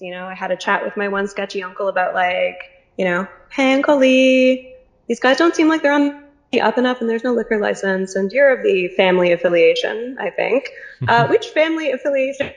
You 0.00 0.10
know, 0.10 0.26
I 0.26 0.34
had 0.34 0.50
a 0.50 0.56
chat 0.56 0.84
with 0.84 0.96
my 0.96 1.08
one 1.08 1.28
sketchy 1.28 1.62
uncle 1.62 1.88
about 1.88 2.14
like, 2.14 2.58
you 2.98 3.04
know, 3.04 3.26
hey, 3.50 3.72
Uncle 3.72 3.96
Lee, 3.96 4.74
these 5.06 5.20
guys 5.20 5.38
don't 5.38 5.54
seem 5.54 5.68
like 5.68 5.82
they're 5.82 5.92
on 5.92 6.25
up 6.60 6.78
and 6.78 6.86
up 6.86 7.00
and 7.00 7.10
there's 7.10 7.24
no 7.24 7.32
liquor 7.32 7.58
license 7.58 8.14
and 8.14 8.32
you're 8.32 8.56
of 8.56 8.62
the 8.62 8.88
family 8.88 9.32
affiliation, 9.32 10.16
I 10.18 10.30
think. 10.30 10.70
Uh, 11.06 11.26
which 11.28 11.48
family 11.48 11.90
affiliation 11.90 12.52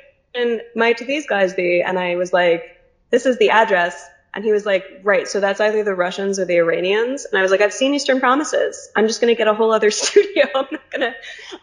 might 0.75 0.97
these 0.99 1.27
guys 1.27 1.53
be? 1.53 1.81
And 1.81 1.99
I 1.99 2.15
was 2.15 2.31
like, 2.31 2.63
this 3.09 3.25
is 3.25 3.37
the 3.37 3.49
address. 3.49 4.07
And 4.33 4.43
he 4.43 4.51
was 4.51 4.65
like, 4.65 4.85
right, 5.03 5.27
so 5.27 5.39
that's 5.39 5.59
either 5.59 5.83
the 5.83 5.95
Russians 5.95 6.39
or 6.39 6.45
the 6.45 6.57
Iranians. 6.57 7.25
And 7.25 7.37
I 7.37 7.41
was 7.41 7.49
like, 7.51 7.61
I've 7.61 7.73
seen 7.73 7.95
Eastern 7.95 8.19
Promises. 8.19 8.89
I'm 8.95 9.07
just 9.07 9.21
going 9.21 9.33
to 9.33 9.37
get 9.37 9.47
a 9.47 9.53
whole 9.53 9.73
other 9.73 9.91
studio. 9.91 10.45
I'm 10.53 10.67
not 10.71 10.91
going 10.91 11.01
to, 11.01 11.13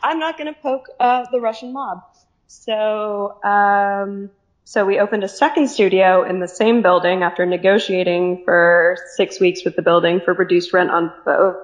I'm 0.03 0.19
not 0.19 0.37
going 0.37 0.53
to 0.53 0.61
poke, 0.61 0.89
uh, 0.99 1.27
the 1.31 1.41
Russian 1.41 1.73
mob. 1.73 2.03
So, 2.49 3.43
um, 3.45 4.31
so 4.65 4.85
we 4.85 4.99
opened 4.99 5.23
a 5.23 5.29
second 5.29 5.69
studio 5.69 6.25
in 6.25 6.41
the 6.41 6.49
same 6.49 6.83
building 6.83 7.23
after 7.23 7.47
negotiating 7.47 8.43
for 8.45 8.97
six 9.15 9.39
weeks 9.39 9.65
with 9.65 9.77
the 9.77 9.83
building 9.83 10.21
for 10.21 10.35
reduced 10.35 10.73
rent 10.73 10.91
on 10.91 11.13
both 11.25 11.57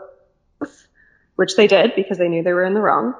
which 1.42 1.57
they 1.57 1.66
did 1.66 1.92
because 1.96 2.18
they 2.18 2.28
knew 2.28 2.44
they 2.44 2.52
were 2.52 2.64
in 2.64 2.72
the 2.72 2.81
wrong. 2.81 3.14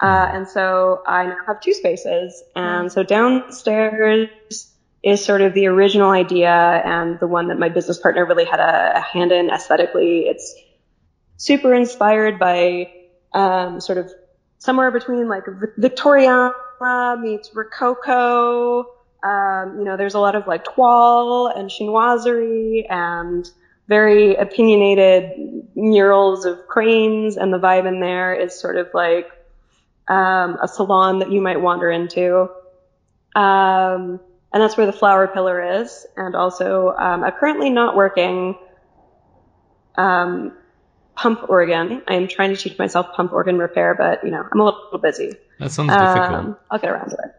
Uh, 0.00 0.30
and 0.32 0.48
so 0.48 1.02
I 1.06 1.26
now 1.26 1.36
have 1.46 1.60
two 1.60 1.74
spaces. 1.74 2.42
And 2.54 2.90
so 2.90 3.02
downstairs 3.02 4.30
is 5.02 5.22
sort 5.22 5.42
of 5.42 5.52
the 5.52 5.66
original 5.66 6.08
idea 6.08 6.50
and 6.50 7.20
the 7.20 7.26
one 7.26 7.48
that 7.48 7.58
my 7.58 7.68
business 7.68 7.98
partner 7.98 8.24
really 8.24 8.46
had 8.46 8.60
a, 8.60 8.96
a 8.96 9.00
hand 9.00 9.30
in 9.30 9.50
aesthetically. 9.50 10.20
It's 10.20 10.54
super 11.36 11.74
inspired 11.74 12.38
by 12.38 12.90
um, 13.34 13.82
sort 13.82 13.98
of 13.98 14.10
somewhere 14.56 14.90
between 14.90 15.28
like 15.28 15.44
Victoriana 15.78 16.54
meets 17.20 17.54
Rococo. 17.54 18.86
Um, 19.22 19.78
you 19.80 19.84
know, 19.84 19.98
there's 19.98 20.14
a 20.14 20.18
lot 20.18 20.34
of 20.34 20.46
like 20.46 20.64
toile 20.64 21.48
and 21.48 21.68
chinoiserie 21.68 22.86
and 22.88 23.50
very 23.88 24.34
opinionated 24.34 25.32
murals 25.74 26.44
of 26.44 26.66
cranes, 26.66 27.36
and 27.36 27.52
the 27.52 27.58
vibe 27.58 27.86
in 27.86 28.00
there 28.00 28.34
is 28.34 28.58
sort 28.58 28.76
of 28.76 28.88
like 28.94 29.30
um, 30.08 30.58
a 30.62 30.68
salon 30.68 31.20
that 31.20 31.30
you 31.30 31.40
might 31.40 31.60
wander 31.60 31.90
into. 31.90 32.48
Um, 33.34 34.20
and 34.52 34.62
that's 34.62 34.76
where 34.76 34.86
the 34.86 34.92
flower 34.92 35.26
pillar 35.26 35.82
is, 35.82 36.06
and 36.16 36.34
also 36.34 36.94
um, 36.96 37.22
a 37.22 37.32
currently 37.32 37.70
not 37.70 37.96
working 37.96 38.56
um, 39.96 40.56
pump 41.14 41.48
organ. 41.48 42.02
I 42.08 42.14
am 42.14 42.28
trying 42.28 42.54
to 42.54 42.56
teach 42.56 42.78
myself 42.78 43.14
pump 43.14 43.32
organ 43.32 43.58
repair, 43.58 43.94
but 43.94 44.24
you 44.24 44.30
know 44.30 44.42
I'm 44.50 44.60
a 44.60 44.64
little 44.64 44.98
busy. 44.98 45.34
That 45.58 45.70
sounds 45.70 45.90
difficult. 45.90 46.32
Um, 46.32 46.56
I'll 46.70 46.78
get 46.78 46.90
around 46.90 47.10
to 47.10 47.16
it. 47.16 47.34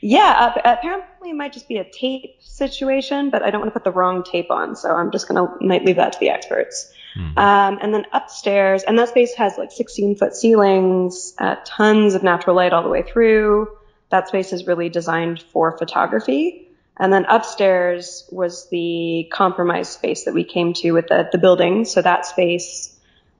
Yeah, 0.00 0.52
uh, 0.56 0.60
apparently 0.64 1.30
it 1.30 1.36
might 1.36 1.52
just 1.52 1.68
be 1.68 1.76
a 1.76 1.84
tape 1.84 2.36
situation, 2.40 3.30
but 3.30 3.42
I 3.42 3.50
don't 3.50 3.60
want 3.60 3.72
to 3.72 3.78
put 3.78 3.84
the 3.84 3.92
wrong 3.92 4.24
tape 4.24 4.50
on, 4.50 4.74
so 4.76 4.90
I'm 4.90 5.10
just 5.10 5.28
gonna 5.28 5.46
might 5.60 5.84
leave 5.84 5.96
that 5.96 6.14
to 6.14 6.18
the 6.18 6.30
experts. 6.30 6.92
Mm-hmm. 7.16 7.38
Um, 7.38 7.78
and 7.82 7.94
then 7.94 8.06
upstairs, 8.12 8.82
and 8.84 8.98
that 8.98 9.10
space 9.10 9.34
has 9.34 9.58
like 9.58 9.70
16 9.70 10.16
foot 10.16 10.34
ceilings, 10.34 11.34
uh, 11.38 11.56
tons 11.64 12.14
of 12.14 12.22
natural 12.22 12.56
light 12.56 12.72
all 12.72 12.82
the 12.82 12.88
way 12.88 13.02
through. 13.02 13.68
That 14.08 14.28
space 14.28 14.52
is 14.52 14.66
really 14.66 14.88
designed 14.88 15.42
for 15.52 15.76
photography. 15.76 16.68
And 16.98 17.12
then 17.12 17.24
upstairs 17.24 18.28
was 18.30 18.68
the 18.68 19.28
compromise 19.32 19.88
space 19.88 20.24
that 20.24 20.34
we 20.34 20.44
came 20.44 20.74
to 20.74 20.92
with 20.92 21.08
the, 21.08 21.28
the 21.32 21.38
building. 21.38 21.84
So 21.84 22.02
that 22.02 22.26
space 22.26 22.98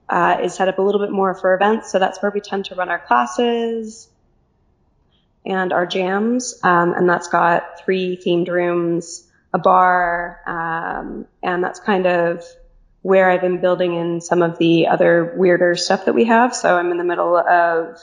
uh, 0.09 0.39
is 0.43 0.55
set 0.55 0.69
up 0.69 0.79
a 0.79 0.83
little 0.83 1.01
bit 1.01 1.11
more 1.11 1.35
for 1.35 1.55
events. 1.55 1.93
So 1.93 1.99
that's 1.99 2.21
where 2.23 2.31
we 2.31 2.41
tend 2.41 2.67
to 2.67 2.75
run 2.75 2.89
our 2.89 2.99
classes 2.99 4.09
and 5.45 5.73
our 5.73 5.87
jams. 5.87 6.59
Um, 6.63 6.93
and 6.95 7.09
that's 7.09 7.29
got 7.29 7.81
three 7.85 8.17
themed 8.17 8.49
rooms, 8.49 9.29
a 9.53 9.59
bar, 9.59 10.41
um, 10.47 11.27
and 11.43 11.63
that's 11.63 11.81
kind 11.81 12.07
of 12.07 12.45
where 13.03 13.29
I've 13.29 13.41
been 13.41 13.61
building 13.61 13.95
in 13.95 14.21
some 14.21 14.43
of 14.43 14.59
the 14.59 14.87
other 14.87 15.35
weirder 15.37 15.75
stuff 15.75 16.05
that 16.05 16.15
we 16.15 16.25
have. 16.27 16.55
So 16.55 16.77
I'm 16.77 16.91
in 16.93 16.99
the 16.99 17.05
middle 17.05 17.37
of 17.37 17.99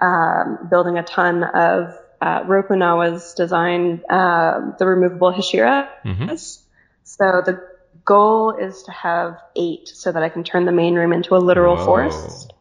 um, 0.00 0.68
building 0.70 0.96
a 0.96 1.02
ton 1.02 1.42
of 1.42 1.98
uh, 2.20 2.44
Rokunawa's 2.44 3.34
designed 3.34 4.04
uh, 4.08 4.72
the 4.78 4.86
removable 4.86 5.32
Hashira. 5.32 5.88
Mhm. 6.04 6.58
So 7.02 7.42
the 7.44 7.66
goal 8.04 8.52
is 8.56 8.84
to 8.84 8.92
have 8.92 9.38
eight 9.56 9.88
so 9.88 10.12
that 10.12 10.22
I 10.22 10.28
can 10.28 10.44
turn 10.44 10.64
the 10.64 10.72
main 10.72 10.94
room 10.94 11.12
into 11.12 11.34
a 11.34 11.38
literal 11.38 11.76
Whoa. 11.76 11.84
forest. 11.84 12.52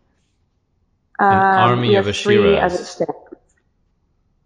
An 1.19 1.33
Um, 1.33 1.69
army 1.71 1.95
of 1.95 2.15
three 2.15 2.57
as 2.57 2.79
it 2.79 2.85
stands. 2.85 3.13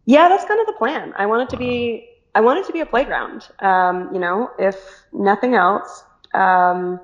Yeah, 0.06 0.30
that's 0.30 0.46
kind 0.46 0.60
of 0.60 0.68
the 0.68 0.74
plan. 0.74 1.14
I 1.18 1.28
want 1.28 1.44
it 1.44 1.50
to 1.52 1.58
be 1.58 2.08
I 2.34 2.42
want 2.42 2.60
it 2.60 2.68
to 2.68 2.74
be 2.74 2.80
a 2.80 2.86
playground. 2.86 3.48
Um, 3.60 4.10
you 4.14 4.20
know, 4.20 4.50
if 4.58 4.78
nothing 5.12 5.54
else, 5.56 6.04
um, 6.34 7.00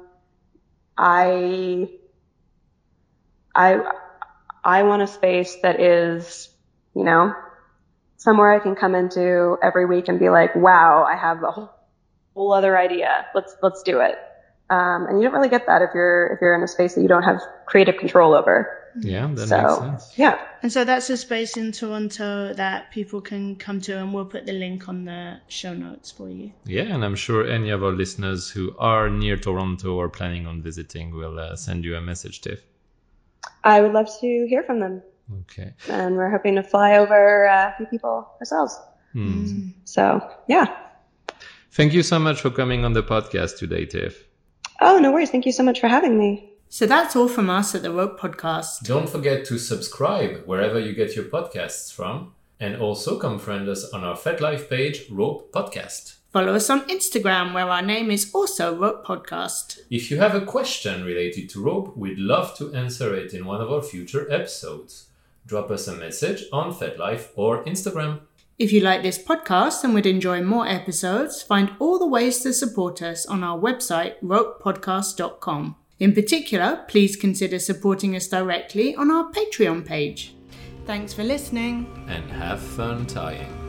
I 0.97 1.89
I 3.55 3.79
I 4.63 4.83
want 4.83 5.01
a 5.01 5.07
space 5.07 5.57
that 5.63 5.79
is, 5.79 6.49
you 6.95 7.03
know, 7.03 7.33
somewhere 8.17 8.53
I 8.53 8.59
can 8.59 8.75
come 8.75 8.95
into 8.95 9.57
every 9.61 9.85
week 9.85 10.07
and 10.07 10.19
be 10.19 10.29
like, 10.29 10.55
wow, 10.55 11.03
I 11.07 11.15
have 11.15 11.43
a 11.43 11.51
whole, 11.51 11.71
whole 12.33 12.53
other 12.53 12.77
idea. 12.77 13.25
Let's 13.35 13.55
let's 13.61 13.83
do 13.83 13.99
it. 13.99 14.15
Um, 14.69 15.05
and 15.07 15.19
you 15.19 15.23
don't 15.23 15.33
really 15.33 15.49
get 15.49 15.67
that 15.67 15.81
if 15.81 15.91
you're 15.93 16.27
if 16.27 16.41
you're 16.41 16.55
in 16.55 16.63
a 16.63 16.67
space 16.67 16.95
that 16.95 17.01
you 17.01 17.07
don't 17.07 17.23
have 17.23 17.41
creative 17.65 17.97
control 17.97 18.33
over. 18.33 18.86
Yeah, 19.01 19.27
that 19.33 19.47
so 19.47 19.57
makes 19.61 19.77
sense. 19.77 20.17
yeah, 20.17 20.39
And 20.63 20.71
so 20.71 20.83
that's 20.83 21.09
a 21.09 21.17
space 21.17 21.57
in 21.57 21.71
Toronto 21.71 22.53
that 22.53 22.91
people 22.91 23.21
can 23.21 23.55
come 23.55 23.81
to, 23.81 23.97
and 23.97 24.13
we'll 24.13 24.25
put 24.25 24.45
the 24.45 24.53
link 24.53 24.87
on 24.89 25.05
the 25.05 25.39
show 25.47 25.73
notes 25.73 26.11
for 26.11 26.29
you. 26.29 26.51
Yeah, 26.65 26.83
and 26.83 27.03
I'm 27.05 27.15
sure 27.15 27.45
any 27.47 27.69
of 27.69 27.83
our 27.83 27.91
listeners 27.91 28.49
who 28.49 28.75
are 28.77 29.09
near 29.09 29.37
Toronto 29.37 29.95
or 29.95 30.09
planning 30.09 30.47
on 30.47 30.61
visiting 30.61 31.11
will 31.15 31.37
uh, 31.39 31.55
send 31.55 31.85
you 31.85 31.95
a 31.95 32.01
message, 32.01 32.41
Tiff. 32.41 32.61
I 33.63 33.81
would 33.81 33.93
love 33.93 34.09
to 34.21 34.45
hear 34.49 34.63
from 34.63 34.79
them, 34.79 35.01
Okay. 35.41 35.73
and 35.89 36.15
we're 36.15 36.29
hoping 36.29 36.55
to 36.55 36.63
fly 36.63 36.97
over 36.97 37.47
uh, 37.47 37.71
a 37.73 37.77
few 37.77 37.85
people 37.87 38.27
ourselves. 38.39 38.77
Hmm. 39.13 39.69
So 39.85 40.27
yeah. 40.47 40.75
Thank 41.71 41.93
you 41.93 42.03
so 42.03 42.17
much 42.19 42.41
for 42.41 42.49
coming 42.49 42.85
on 42.85 42.93
the 42.93 43.03
podcast 43.03 43.57
today, 43.57 43.85
Tiff. 43.85 44.25
Oh 44.81 44.99
no 44.99 45.11
worries. 45.11 45.29
Thank 45.31 45.45
you 45.45 45.51
so 45.51 45.63
much 45.63 45.79
for 45.79 45.87
having 45.87 46.17
me. 46.17 46.51
So 46.69 46.85
that's 46.85 47.15
all 47.15 47.29
from 47.29 47.49
us 47.49 47.73
at 47.75 47.81
the 47.81 47.91
Rope 47.91 48.19
Podcast. 48.19 48.83
Don't 48.83 49.09
forget 49.09 49.45
to 49.45 49.57
subscribe 49.57 50.43
wherever 50.45 50.77
you 50.77 50.93
get 50.93 51.15
your 51.15 51.25
podcasts 51.25 51.93
from, 51.93 52.33
and 52.59 52.75
also 52.75 53.17
come 53.17 53.39
friend 53.39 53.69
us 53.69 53.89
on 53.91 54.03
our 54.03 54.17
FetLife 54.17 54.69
page, 54.69 55.09
Rope 55.09 55.51
Podcast. 55.53 56.17
Follow 56.33 56.55
us 56.55 56.69
on 56.69 56.81
Instagram, 56.89 57.53
where 57.53 57.69
our 57.69 57.81
name 57.81 58.11
is 58.11 58.31
also 58.33 58.75
Rope 58.75 59.05
Podcast. 59.05 59.79
If 59.89 60.11
you 60.11 60.19
have 60.19 60.35
a 60.35 60.45
question 60.45 61.05
related 61.05 61.49
to 61.51 61.63
rope, 61.63 61.95
we'd 61.95 62.19
love 62.19 62.57
to 62.57 62.73
answer 62.73 63.15
it 63.15 63.33
in 63.33 63.45
one 63.45 63.61
of 63.61 63.71
our 63.71 63.81
future 63.81 64.29
episodes. 64.29 65.07
Drop 65.45 65.71
us 65.71 65.87
a 65.87 65.95
message 65.95 66.43
on 66.51 66.73
FetLife 66.73 67.29
or 67.37 67.63
Instagram. 67.63 68.19
If 68.59 68.73
you 68.73 68.81
like 68.81 69.03
this 69.03 69.23
podcast 69.23 69.85
and 69.85 69.93
would 69.93 70.05
enjoy 70.05 70.41
more 70.41 70.67
episodes, 70.67 71.41
find 71.41 71.71
all 71.79 71.97
the 71.97 72.07
ways 72.07 72.39
to 72.41 72.51
support 72.51 73.01
us 73.01 73.25
on 73.25 73.41
our 73.43 73.57
website, 73.57 74.15
ropepodcast.com. 74.21 75.75
In 75.99 76.13
particular, 76.13 76.85
please 76.87 77.15
consider 77.15 77.57
supporting 77.57 78.15
us 78.15 78.27
directly 78.27 78.95
on 78.95 79.09
our 79.09 79.31
Patreon 79.31 79.85
page. 79.85 80.35
Thanks 80.85 81.13
for 81.13 81.23
listening. 81.23 81.87
And 82.07 82.29
have 82.31 82.61
fun 82.61 83.07
tying. 83.07 83.66